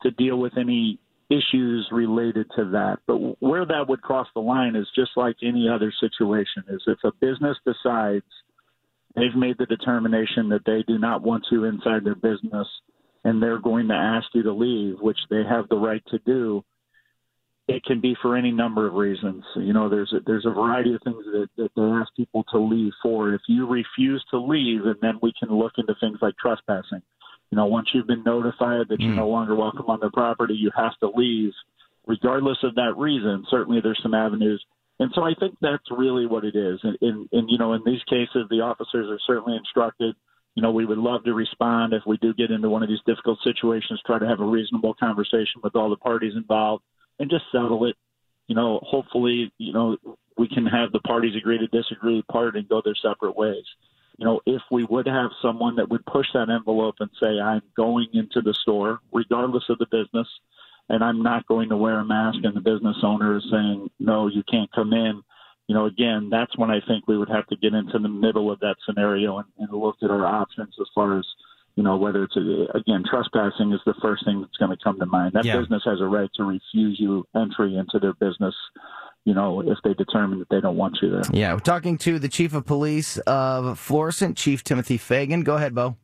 [0.02, 0.98] to deal with any
[1.30, 2.98] issues related to that.
[3.06, 6.98] But where that would cross the line is just like any other situation is if
[7.04, 8.24] a business decides
[9.14, 12.66] they've made the determination that they do not want you inside their business
[13.24, 16.64] and they're going to ask you to leave, which they have the right to do,
[17.68, 19.44] it can be for any number of reasons.
[19.54, 22.58] You know, there's a, there's a variety of things that, that they ask people to
[22.58, 23.34] leave for.
[23.34, 27.02] If you refuse to leave, and then we can look into things like trespassing.
[27.50, 29.16] You know, once you've been notified that you're mm.
[29.16, 31.52] no longer welcome on their property, you have to leave,
[32.06, 33.44] regardless of that reason.
[33.50, 34.64] Certainly, there's some avenues.
[34.98, 36.80] And so I think that's really what it is.
[36.82, 40.16] And, and, and you know, in these cases, the officers are certainly instructed.
[40.54, 42.98] You know, we would love to respond if we do get into one of these
[43.06, 46.82] difficult situations, try to have a reasonable conversation with all the parties involved
[47.18, 47.96] and just settle it.
[48.46, 49.96] You know, hopefully, you know,
[50.36, 53.64] we can have the parties agree to disagree, part and go their separate ways.
[54.16, 57.62] You know, if we would have someone that would push that envelope and say, I'm
[57.76, 60.26] going into the store, regardless of the business,
[60.88, 64.26] and I'm not going to wear a mask, and the business owner is saying, no,
[64.26, 65.22] you can't come in.
[65.66, 68.50] You know, again, that's when I think we would have to get into the middle
[68.50, 71.26] of that scenario and, and look at our options as far as
[71.78, 74.98] you know, whether it's a, again trespassing is the first thing that's going to come
[74.98, 75.34] to mind.
[75.34, 75.60] That Yeah.
[75.60, 78.52] business has a right to refuse you entry into their business.
[79.24, 81.22] You know, if they determine that they don't want you there.
[81.32, 85.42] Yeah, we're talking to the chief of police of Florissant, Chief Timothy Fagan.
[85.42, 85.96] Go ahead, Bo.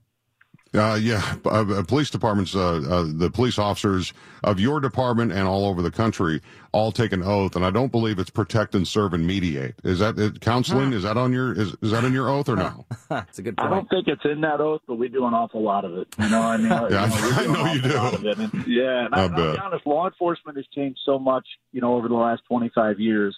[0.75, 5.47] Uh, yeah, uh, uh, police departments, uh, uh, the police officers of your department and
[5.47, 6.41] all over the country
[6.73, 9.77] all take an oath, and I don't believe it's protect and serve and mediate.
[9.85, 10.93] Is that it, counseling?
[10.93, 12.85] Is that on your is, is that in your oath or no?
[13.09, 13.71] That's a good Point.
[13.71, 16.09] I don't think it's in that oath, but we do an awful lot of it.
[16.19, 17.95] You know, I mean, Yeah, you know, I know you do.
[17.95, 18.39] lot of it.
[18.39, 21.81] And, yeah, and I, I I'll be honest, law enforcement has changed so much, you
[21.81, 23.37] know, over the last 25 years.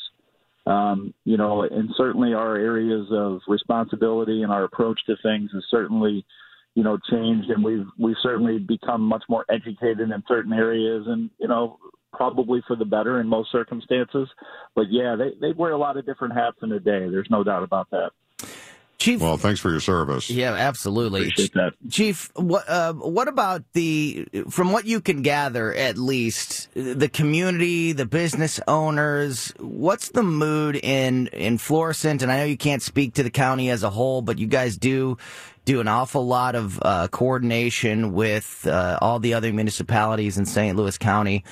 [0.67, 5.63] Um, you know, and certainly our areas of responsibility and our approach to things has
[5.71, 6.25] certainly,
[6.77, 11.31] you know, changed, and we've we've certainly become much more educated in certain areas, and
[11.41, 11.79] you know,
[12.13, 14.29] probably for the better in most circumstances.
[14.75, 17.09] But yeah, they they wear a lot of different hats in a day.
[17.09, 18.11] There's no doubt about that.
[19.07, 19.21] Chief.
[19.21, 20.29] Well, thanks for your service.
[20.29, 21.29] Yeah, absolutely.
[21.29, 21.75] Appreciate that.
[21.89, 27.93] Chief, what uh, what about the from what you can gather at least the community,
[27.93, 33.15] the business owners, what's the mood in in Florissant and I know you can't speak
[33.15, 35.19] to the county as a whole, but you guys do
[35.65, 40.77] do an awful lot of uh, coordination with uh, all the other municipalities in St.
[40.77, 41.45] Louis County.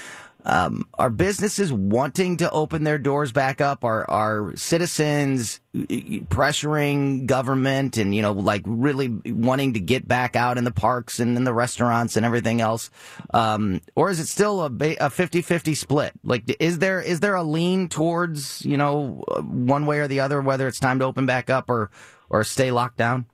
[0.45, 3.85] Um, are businesses wanting to open their doors back up?
[3.85, 10.59] Are are citizens pressuring government and you know like really wanting to get back out
[10.59, 12.91] in the parks and in the restaurants and everything else?
[13.33, 16.13] Um, or is it still a a 50-50 split?
[16.23, 20.41] Like is there is there a lean towards you know one way or the other
[20.43, 21.91] whether it's time to open back up or
[22.29, 23.27] or stay locked down?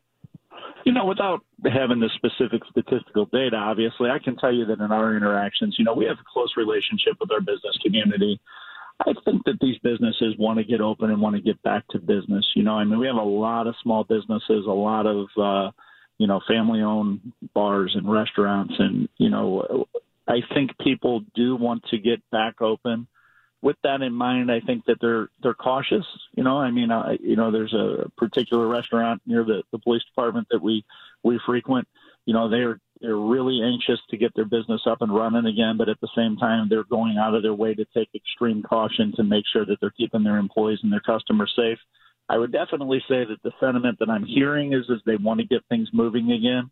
[0.84, 4.90] You know, without having the specific statistical data, obviously, I can tell you that in
[4.90, 8.40] our interactions, you know, we have a close relationship with our business community.
[9.00, 11.98] I think that these businesses want to get open and want to get back to
[11.98, 12.46] business.
[12.54, 15.70] You know, I mean, we have a lot of small businesses, a lot of, uh,
[16.18, 18.74] you know, family owned bars and restaurants.
[18.78, 19.86] And, you know,
[20.28, 23.06] I think people do want to get back open.
[23.62, 26.06] With that in mind, I think that they're they're cautious.
[26.34, 30.02] You know, I mean, I, you know, there's a particular restaurant near the, the police
[30.04, 30.84] department that we
[31.22, 31.86] we frequent.
[32.24, 35.88] You know, they're they're really anxious to get their business up and running again, but
[35.88, 39.24] at the same time, they're going out of their way to take extreme caution to
[39.24, 41.78] make sure that they're keeping their employees and their customers safe.
[42.28, 45.46] I would definitely say that the sentiment that I'm hearing is is they want to
[45.46, 46.70] get things moving again.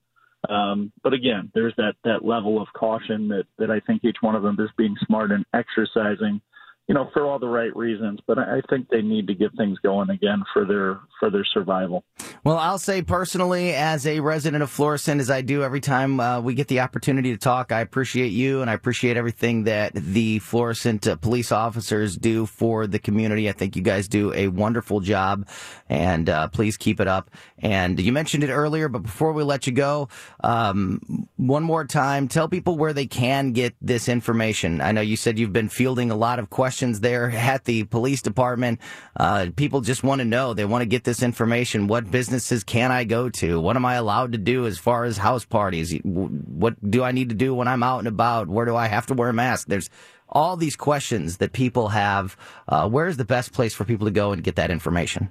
[0.48, 4.36] Um, but again, there's that that level of caution that that I think each one
[4.36, 6.40] of them is being smart and exercising,
[6.88, 8.18] you know, for all the right reasons.
[8.26, 12.02] But I think they need to get things going again for their for their survival.
[12.44, 16.40] Well, I'll say personally, as a resident of Florissant, as I do every time uh,
[16.40, 20.38] we get the opportunity to talk, I appreciate you and I appreciate everything that the
[20.38, 23.50] Florissant uh, police officers do for the community.
[23.50, 25.46] I think you guys do a wonderful job,
[25.90, 27.30] and uh, please keep it up.
[27.58, 30.08] And you mentioned it earlier, but before we let you go,
[30.42, 34.80] um, one more time, tell people where they can get this information.
[34.80, 38.22] I know you said you've been fielding a lot of questions there at the police
[38.22, 38.80] department.
[39.16, 41.86] Uh, people just want to know, they want to get this information.
[41.86, 43.60] What businesses can I go to?
[43.60, 45.92] What am I allowed to do as far as house parties?
[46.02, 48.48] What do I need to do when I'm out and about?
[48.48, 49.68] Where do I have to wear a mask?
[49.68, 49.90] There's
[50.28, 52.36] all these questions that people have.
[52.68, 55.30] Uh, where's the best place for people to go and get that information?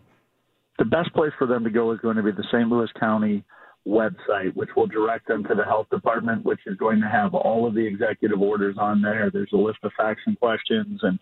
[0.78, 2.70] the best place for them to go is going to be the St.
[2.70, 3.44] Louis County
[3.88, 7.66] website, which will direct them to the health department, which is going to have all
[7.66, 9.30] of the executive orders on there.
[9.32, 11.18] There's a list of facts and questions, and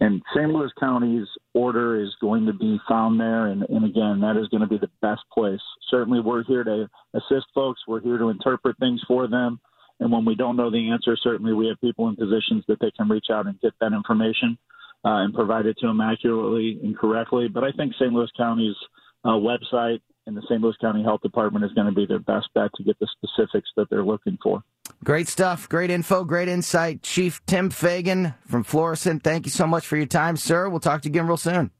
[0.00, 0.48] and St.
[0.48, 3.46] Louis County's order is going to be found there.
[3.46, 5.60] And, and again, that is going to be the best place.
[5.90, 7.80] Certainly, we're here to assist folks.
[7.86, 9.60] We're here to interpret things for them.
[10.00, 12.90] And when we don't know the answer, certainly we have people in positions that they
[12.90, 14.58] can reach out and get that information
[15.04, 17.48] uh, and provide it to them accurately and correctly.
[17.48, 18.12] But I think St.
[18.12, 18.76] Louis County's
[19.24, 20.60] uh, website and the St.
[20.60, 23.68] Louis County Health Department is going to be their best bet to get the specifics
[23.76, 24.62] that they're looking for.
[25.04, 25.68] Great stuff.
[25.68, 26.24] Great info.
[26.24, 27.02] Great insight.
[27.02, 30.68] Chief Tim Fagan from Florissant, thank you so much for your time, sir.
[30.68, 31.70] We'll talk to you again real soon.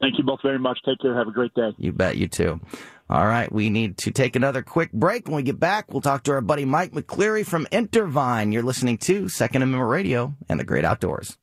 [0.00, 0.78] Thank you both very much.
[0.84, 1.16] Take care.
[1.16, 1.70] Have a great day.
[1.78, 2.16] You bet.
[2.16, 2.60] You too.
[3.08, 3.50] All right.
[3.50, 5.26] We need to take another quick break.
[5.26, 8.50] When we get back, we'll talk to our buddy Mike McCleary from Intervine.
[8.50, 11.38] You're listening to Second Amendment Radio and the Great Outdoors.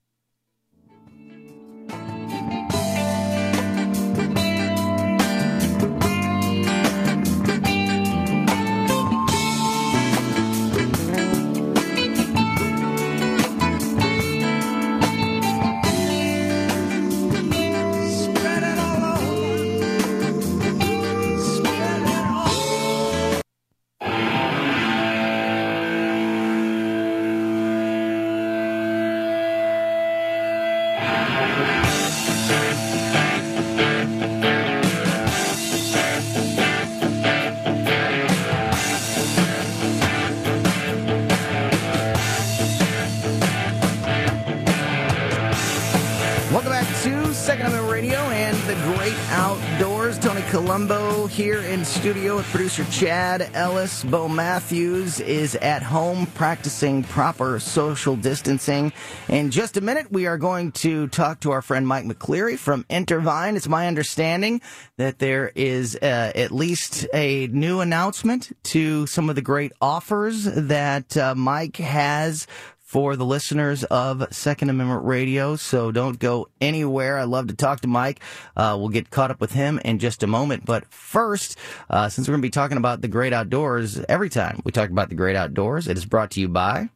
[52.51, 54.03] Producer Chad Ellis.
[54.03, 58.91] Bo Matthews is at home practicing proper social distancing.
[59.29, 62.85] In just a minute, we are going to talk to our friend Mike McCleary from
[62.89, 63.55] Intervine.
[63.55, 64.59] It's my understanding
[64.97, 70.43] that there is uh, at least a new announcement to some of the great offers
[70.43, 72.47] that uh, Mike has
[72.91, 75.55] for the listeners of Second Amendment Radio.
[75.55, 77.17] So don't go anywhere.
[77.17, 78.19] I love to talk to Mike.
[78.57, 80.65] Uh, we'll get caught up with him in just a moment.
[80.65, 81.57] But first,
[81.89, 84.89] uh, since we're going to be talking about the great outdoors every time we talk
[84.89, 86.89] about the great outdoors, it is brought to you by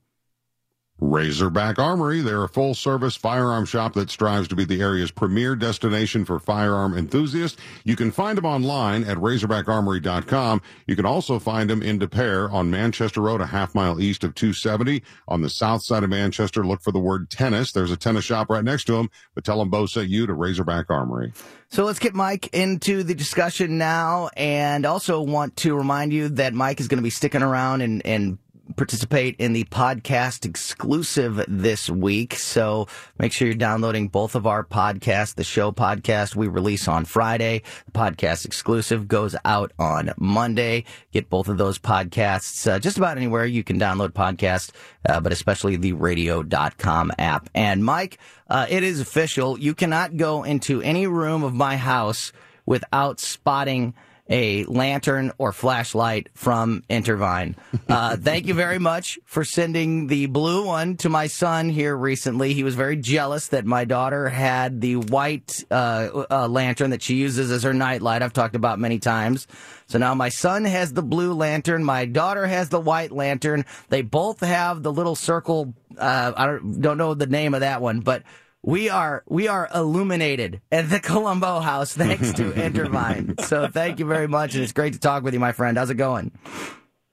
[0.99, 2.21] Razorback Armory.
[2.21, 6.39] They're a full service firearm shop that strives to be the area's premier destination for
[6.39, 7.61] firearm enthusiasts.
[7.83, 10.61] You can find them online at razorbackarmory.com.
[10.87, 14.23] You can also find them in Des Peres on Manchester Road, a half mile east
[14.23, 15.03] of 270.
[15.27, 17.73] On the south side of Manchester, look for the word tennis.
[17.73, 20.33] There's a tennis shop right next to them, but tell them Bo sent you to
[20.33, 21.33] Razorback Armory.
[21.67, 26.53] So let's get Mike into the discussion now and also want to remind you that
[26.53, 28.37] Mike is going to be sticking around and, and
[28.75, 32.35] participate in the podcast exclusive this week.
[32.35, 32.87] So
[33.19, 35.35] make sure you're downloading both of our podcasts.
[35.35, 37.61] The show podcast we release on Friday.
[37.85, 40.85] The podcast exclusive goes out on Monday.
[41.11, 44.71] Get both of those podcasts uh, just about anywhere you can download podcasts,
[45.07, 47.49] uh, but especially the radio.com app.
[47.53, 48.17] And Mike,
[48.49, 49.59] uh, it is official.
[49.59, 52.31] You cannot go into any room of my house
[52.65, 53.93] without spotting
[54.29, 57.55] a lantern or flashlight from Intervine.
[57.87, 62.53] Uh, thank you very much for sending the blue one to my son here recently.
[62.53, 67.15] He was very jealous that my daughter had the white uh, uh, lantern that she
[67.15, 68.23] uses as her nightlight.
[68.23, 69.47] I've talked about many times.
[69.87, 71.83] So now my son has the blue lantern.
[71.83, 73.65] My daughter has the white lantern.
[73.89, 75.75] They both have the little circle.
[75.95, 78.23] Uh, I don't, don't know the name of that one, but
[78.65, 83.35] we are we are illuminated at the Colombo House thanks to Intervine.
[83.39, 85.77] so thank you very much, and it's great to talk with you, my friend.
[85.77, 86.31] How's it going?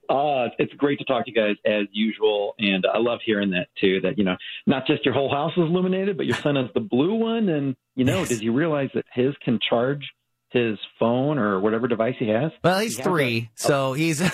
[0.09, 3.67] Uh, it's great to talk to you guys as usual, and I love hearing that
[3.79, 4.01] too.
[4.01, 4.35] That you know,
[4.65, 7.75] not just your whole house is illuminated, but your son has the blue one, and
[7.95, 8.29] you know, yes.
[8.29, 10.11] did you realize that his can charge
[10.53, 12.51] his phone or whatever device he has?
[12.63, 14.21] Well, he's He three, a- so he's.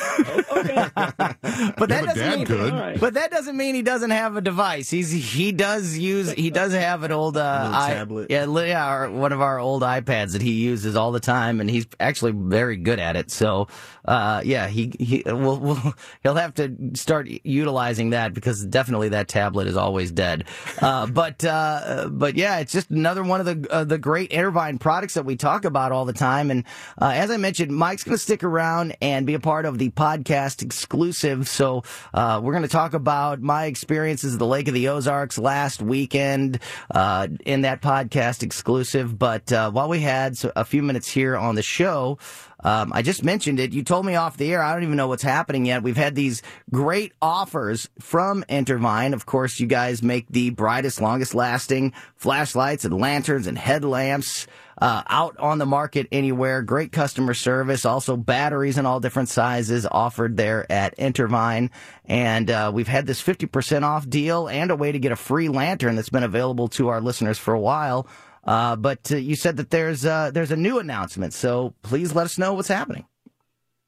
[0.59, 0.75] Okay.
[0.75, 2.45] but that but doesn't Dad mean.
[2.45, 2.99] could.
[2.99, 4.89] But that doesn't mean he doesn't have a device.
[4.89, 8.27] He's he does use he does have an old uh, Little i- tablet.
[8.29, 11.69] yeah, yeah, or one of our old iPads that he uses all the time, and
[11.69, 13.31] he's actually very good at it.
[13.31, 13.67] So,
[14.03, 15.93] uh, yeah, he he will will
[16.23, 20.43] he'll have to start utilizing that because definitely that tablet is always dead.
[20.81, 24.77] Uh, but uh, but yeah, it's just another one of the uh, the great Intervine
[24.77, 26.51] products that we talk about all the time.
[26.51, 26.65] And
[27.01, 29.89] uh, as I mentioned, Mike's going to stick around and be a part of the
[29.91, 31.47] podcast exclusive.
[31.47, 31.83] So
[32.13, 35.81] uh, we're going to talk about my experiences at the Lake of the Ozarks last
[35.81, 36.59] weekend
[36.91, 39.17] uh, in that podcast exclusive.
[39.17, 42.17] But uh, while we had a few minutes here on the show.
[42.63, 43.73] Um, I just mentioned it.
[43.73, 44.61] You told me off the air.
[44.61, 45.83] I don't even know what's happening yet.
[45.83, 46.41] We've had these
[46.71, 49.13] great offers from Intervine.
[49.13, 54.47] Of course, you guys make the brightest, longest lasting flashlights and lanterns and headlamps
[54.81, 56.61] uh, out on the market anywhere.
[56.61, 57.85] Great customer service.
[57.85, 61.71] Also, batteries in all different sizes offered there at Intervine.
[62.05, 65.49] And uh, we've had this 50% off deal and a way to get a free
[65.49, 68.07] lantern that's been available to our listeners for a while.
[68.49, 72.25] Uh, but uh, you said that there's uh, there's a new announcement, so please let
[72.25, 73.05] us know what's happening.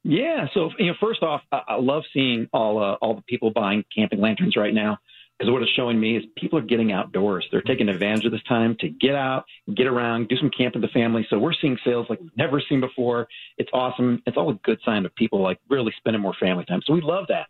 [0.04, 0.50] Yeah.
[0.54, 3.84] So you know, first off, I, I love seeing all uh, all the people buying
[3.96, 5.00] camping lanterns right now
[5.40, 7.44] because what it's showing me is people are getting outdoors.
[7.52, 9.46] They're taking advantage of this time to get out,
[9.76, 11.26] get around, do some camping with the family.
[11.32, 13.28] So we're seeing sales like we've never seen before.
[13.58, 14.22] It's awesome.
[14.28, 16.82] It's all a good sign of people like really spending more family time.
[16.86, 17.48] So we love that.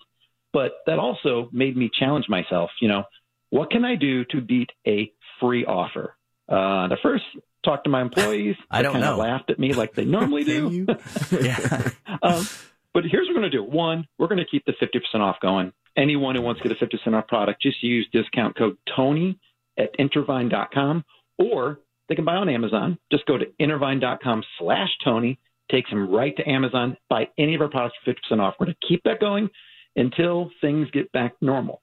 [0.54, 2.70] But that also made me challenge myself.
[2.80, 3.04] You know,
[3.50, 6.16] what can I do to beat a free offer?
[6.52, 7.24] Uh, the first
[7.64, 8.56] talked to my employees.
[8.72, 9.18] I They don't know.
[9.18, 10.86] Laughed at me like they normally do.
[11.32, 11.90] yeah.
[12.22, 12.48] um,
[12.94, 13.64] but here's what we're going to do.
[13.64, 15.72] One, we're going to keep the 50% off going.
[15.96, 19.40] Anyone who wants to get a 50% off product, just use discount code Tony
[19.78, 21.06] at intervine.com
[21.38, 21.80] or
[22.10, 22.98] they can buy on Amazon.
[23.12, 25.40] Just go to intervine.com slash Tony,
[25.70, 28.56] takes them right to Amazon, buy any of our products for 50% off.
[28.60, 29.50] We're going to keep that going
[29.96, 31.82] until things get back normal.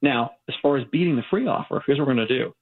[0.00, 2.54] Now, as far as beating the free offer, here's what we're going to do.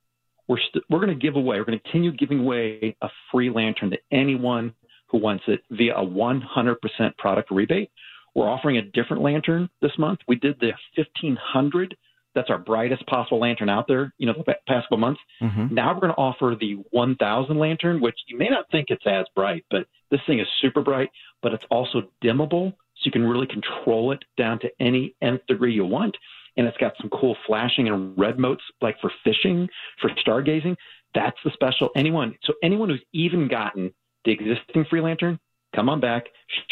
[0.50, 3.50] We're, st- we're going to give away, we're going to continue giving away a free
[3.50, 4.74] lantern to anyone
[5.06, 7.92] who wants it via a 100% product rebate.
[8.34, 10.18] We're offering a different lantern this month.
[10.26, 11.96] We did the 1500.
[12.34, 15.20] That's our brightest possible lantern out there, you know, the past couple months.
[15.40, 15.72] Mm-hmm.
[15.72, 19.26] Now we're going to offer the 1000 lantern, which you may not think it's as
[19.36, 21.10] bright, but this thing is super bright,
[21.42, 22.72] but it's also dimmable.
[22.72, 26.16] So you can really control it down to any nth degree you want.
[26.56, 29.68] And it's got some cool flashing and red motes, like for fishing,
[30.00, 30.76] for stargazing.
[31.14, 31.90] That's the special.
[31.96, 33.92] Anyone, so anyone who's even gotten
[34.24, 35.38] the existing free lantern,
[35.74, 36.24] come on back,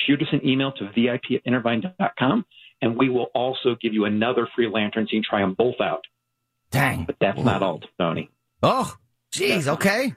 [0.07, 2.45] shoot us an email to vip at intervine.com,
[2.83, 5.81] and we will also give you another free lantern so you can try them both
[5.81, 6.05] out.
[6.71, 7.05] Dang.
[7.05, 8.31] But that's not all, Tony.
[8.63, 8.95] Oh,
[9.33, 9.67] geez.
[9.69, 10.15] Okay.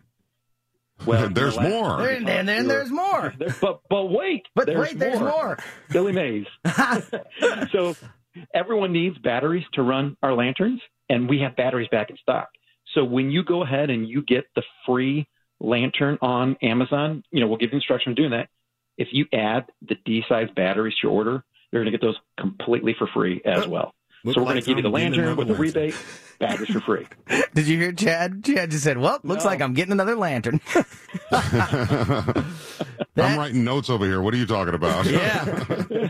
[1.06, 2.08] Well, There's you know, more.
[2.08, 3.34] and then there's more.
[3.38, 5.58] There- but but wait, But there's wait, there's more.
[5.90, 6.46] Billy Mays.
[7.72, 7.96] so
[8.54, 12.50] everyone needs batteries to run our lanterns, and we have batteries back in stock.
[12.94, 15.28] So when you go ahead and you get the free
[15.60, 18.50] lantern on Amazon, you know we'll give you instruction on doing that.
[18.98, 22.18] If you add the D size batteries to your order, you're going to get those
[22.38, 23.94] completely for free as well.
[24.24, 25.96] Look so we're going to give you the lantern with the rebate,
[26.40, 27.08] batteries for free.
[27.56, 28.44] Did you hear Chad?
[28.44, 29.50] Chad just said, "Well, looks No.
[29.50, 30.60] like I'm getting another lantern."
[31.32, 32.46] I'm
[33.38, 34.22] writing notes over here.
[34.22, 35.06] What are you talking about?
[35.06, 35.44] Yeah,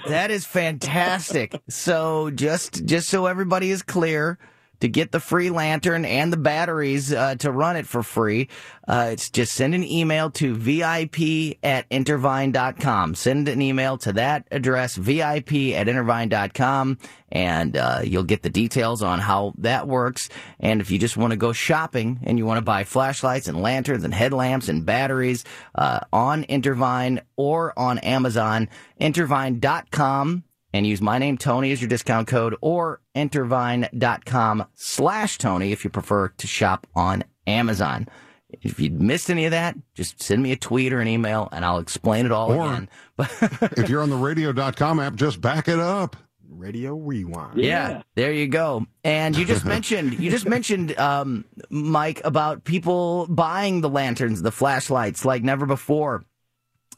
[0.07, 1.59] that is fantastic.
[1.70, 4.38] So just just so everybody is clear,
[4.82, 8.49] to get the free lantern and the batteries uh, to run it for free,
[8.88, 11.15] uh, it's just send an email to vip
[11.63, 13.15] at intervine.com.
[13.15, 16.97] Send an email to that address, vip at intervine.com,
[17.32, 20.29] and uh, you'll get the details on how that works.
[20.59, 23.61] And if you just want to go shopping and you want to buy flashlights and
[23.61, 28.67] lanterns and headlamps and batteries uh, on Intervine or on Amazon,
[28.99, 30.43] intervine.com
[30.74, 35.89] and use my name Tony as your discount code or intervine.com slash Tony if you
[35.89, 38.07] prefer to shop on Amazon.
[38.49, 41.63] If you missed any of that, just send me a tweet or an email and
[41.63, 42.89] I'll explain it all Or- again.
[43.19, 46.17] if you're on the radio.com app, just back it up.
[46.49, 47.57] Radio Rewind.
[47.57, 48.01] Yeah.
[48.15, 48.86] there you go.
[49.05, 54.51] And you just mentioned you just mentioned um, Mike about people buying the lanterns, the
[54.51, 56.26] flashlights like never before.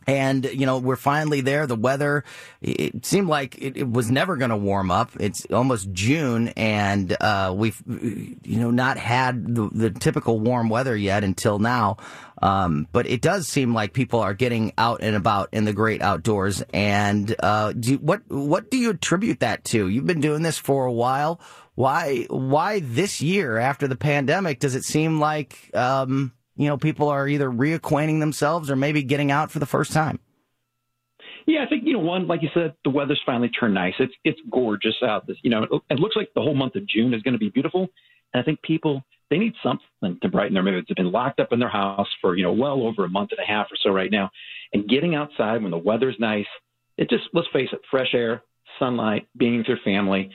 [0.08, 1.68] And you know we're finally there.
[1.68, 2.24] The weather
[2.62, 5.12] it seemed like it, it was never going to warm up.
[5.20, 10.95] It's almost June, and uh, we've you know not had the, the typical warm weather
[10.95, 11.97] yet until now.
[12.41, 16.01] Um, but it does seem like people are getting out and about in the great
[16.01, 16.62] outdoors.
[16.74, 19.88] And uh, do what what do you attribute that to?
[19.88, 21.39] You've been doing this for a while.
[21.76, 27.10] Why why this year after the pandemic does it seem like um, you know people
[27.10, 30.20] are either reacquainting themselves or maybe getting out for the first time.
[31.45, 33.93] Yeah, I think you know one, like you said, the weather's finally turned nice.
[33.99, 35.28] It's it's gorgeous out.
[35.28, 37.49] This you know, it looks like the whole month of June is going to be
[37.49, 37.88] beautiful.
[38.34, 40.88] And I think people they need something to brighten their moods.
[40.88, 43.39] They've been locked up in their house for you know well over a month and
[43.39, 44.30] a half or so right now,
[44.74, 46.45] and getting outside when the weather's nice,
[46.97, 48.43] it just let's face it, fresh air,
[48.80, 50.30] sunlight, being with your family,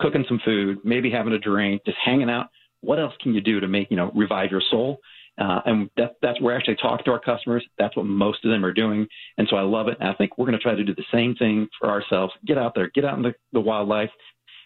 [0.00, 2.48] cooking some food, maybe having a drink, just hanging out.
[2.80, 5.00] What else can you do to make you know revive your soul?
[5.40, 7.64] Uh, and that, that's where we actually talk to our customers.
[7.78, 9.06] That's what most of them are doing.
[9.38, 9.96] And so I love it.
[9.98, 12.32] And I think we're going to try to do the same thing for ourselves.
[12.46, 14.10] Get out there, get out in the, the wildlife,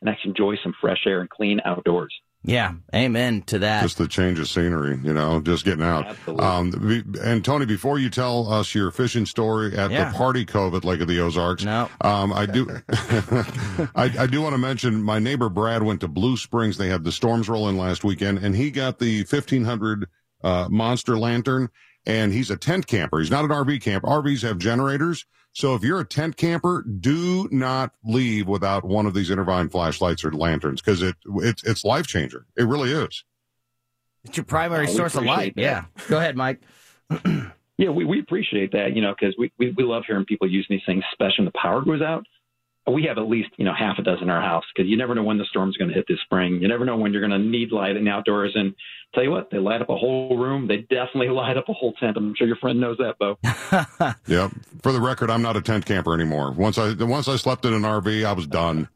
[0.01, 2.13] and actually enjoy some fresh air and clean outdoors.
[2.47, 3.81] Yeah, amen to that.
[3.83, 6.09] Just the change of scenery, you know, just getting out.
[6.09, 6.45] Absolutely.
[6.45, 10.11] Um, and Tony, before you tell us your fishing story at Yeah.
[10.11, 11.89] the party cove at Lake of the Ozarks, no.
[12.03, 12.69] um, I do,
[13.95, 16.77] I, I do want to mention my neighbor Brad went to Blue Springs.
[16.77, 20.07] They had the storms rolling last weekend, and he got the 1500
[20.45, 21.71] uh, monster lantern.
[22.07, 23.19] And he's a tent camper.
[23.19, 24.07] He's not an RV camper.
[24.07, 25.25] RVs have generators.
[25.53, 30.23] So if you're a tent camper, do not leave without one of these Intervine flashlights
[30.25, 32.45] or lanterns because it it's it's life changer.
[32.59, 33.25] It really is.
[34.25, 35.53] It's your primary Oh, source of light.
[35.53, 35.85] appreciate Yeah.
[36.09, 36.61] Go ahead, Mike.
[37.77, 40.77] Yeah, we, we appreciate that, you know, because we, we, we love hearing people using
[40.77, 42.25] these things, especially when the power goes out.
[42.87, 45.15] We have at least, you know, half a dozen in our house because you never
[45.15, 46.61] know when the storm's going to hit this spring.
[46.61, 48.53] You never know when you're going to need light in the outdoors.
[48.55, 48.75] And
[49.15, 50.69] tell you what, they light up a whole room.
[50.69, 52.17] They definitely light up a whole tent.
[52.17, 53.39] I'm sure your friend knows that, Bo.
[54.27, 54.51] yeah.
[54.83, 56.53] For the record, I'm not a tent camper anymore.
[56.53, 58.89] Once I once I slept in an RV, I was done.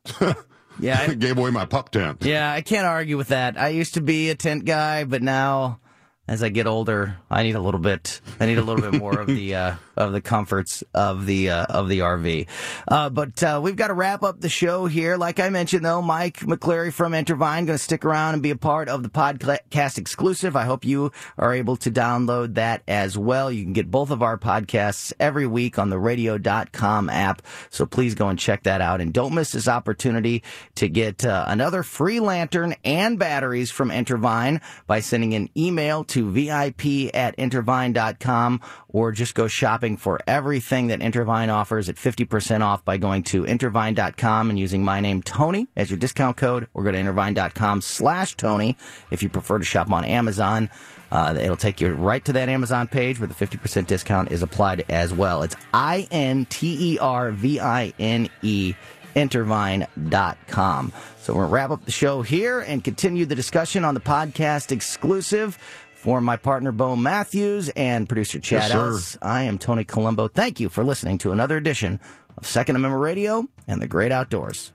[0.81, 2.25] Yeah, I- gave away my pup tent.
[2.25, 3.59] Yeah, I can't argue with that.
[3.59, 5.81] I used to be a tent guy, but now
[6.29, 8.21] as I get older, I need a little bit.
[8.39, 11.65] I need a little bit more of the uh, of the comforts of the uh,
[11.71, 12.47] of the RV.
[12.87, 15.17] Uh, but uh, we've got to wrap up the show here.
[15.17, 18.57] Like I mentioned, though, Mike McCleary from Intervine going to stick around and be a
[18.57, 20.55] part of the podcast exclusive.
[20.55, 23.51] I hope you are able to download that as well.
[23.51, 27.41] You can get both of our podcasts every week on the Radio.com app.
[27.71, 30.43] So please go and check that out, and don't miss this opportunity
[30.75, 36.18] to get uh, another free lantern and batteries from Intervine by sending an email to
[36.25, 42.85] vip at intervine.com or just go shopping for everything that Intervine offers at 50% off
[42.85, 46.93] by going to intervine.com and using my name Tony as your discount code or go
[46.93, 48.77] to intervine.com slash Tony
[49.11, 50.71] if you prefer to shop on Amazon.
[51.11, 54.85] Uh, it'll take you right to that Amazon page where the 50% discount is applied
[54.89, 55.43] as well.
[55.43, 58.75] It's I N T E R V I N E
[59.15, 60.93] intervine.com.
[61.19, 64.01] So we're going to wrap up the show here and continue the discussion on the
[64.01, 65.59] podcast exclusive.
[66.01, 68.71] For my partner, Bo Matthews, and producer Chad Yes.
[68.71, 70.29] Ellis, I am Tony Colombo.
[70.29, 71.99] Thank you for listening to another edition
[72.37, 74.73] of Second Amendment Radio and the Great Outdoors.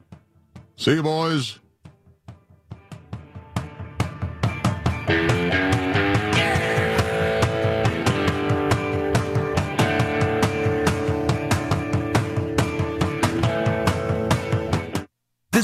[0.75, 1.59] See you, boys.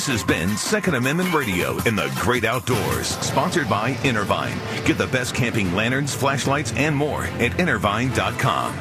[0.10, 4.58] Has been Second Amendment Radio in the Great Outdoors, sponsored by Intervine.
[4.86, 8.78] Get the best camping lanterns, flashlights, and more at intervine.com.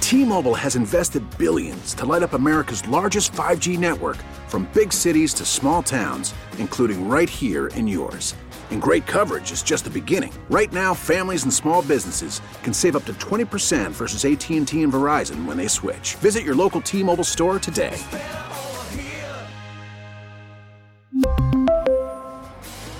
[0.00, 4.16] T-Mobile has invested billions to light up America's largest 5G network
[4.48, 8.34] from big cities to small towns, including right here in yours.
[8.70, 10.32] And great coverage is just the beginning.
[10.50, 15.46] Right now, families and small businesses can save up to 20% versus AT&T and Verizon
[15.46, 16.16] when they switch.
[16.16, 17.98] Visit your local T-Mobile store today.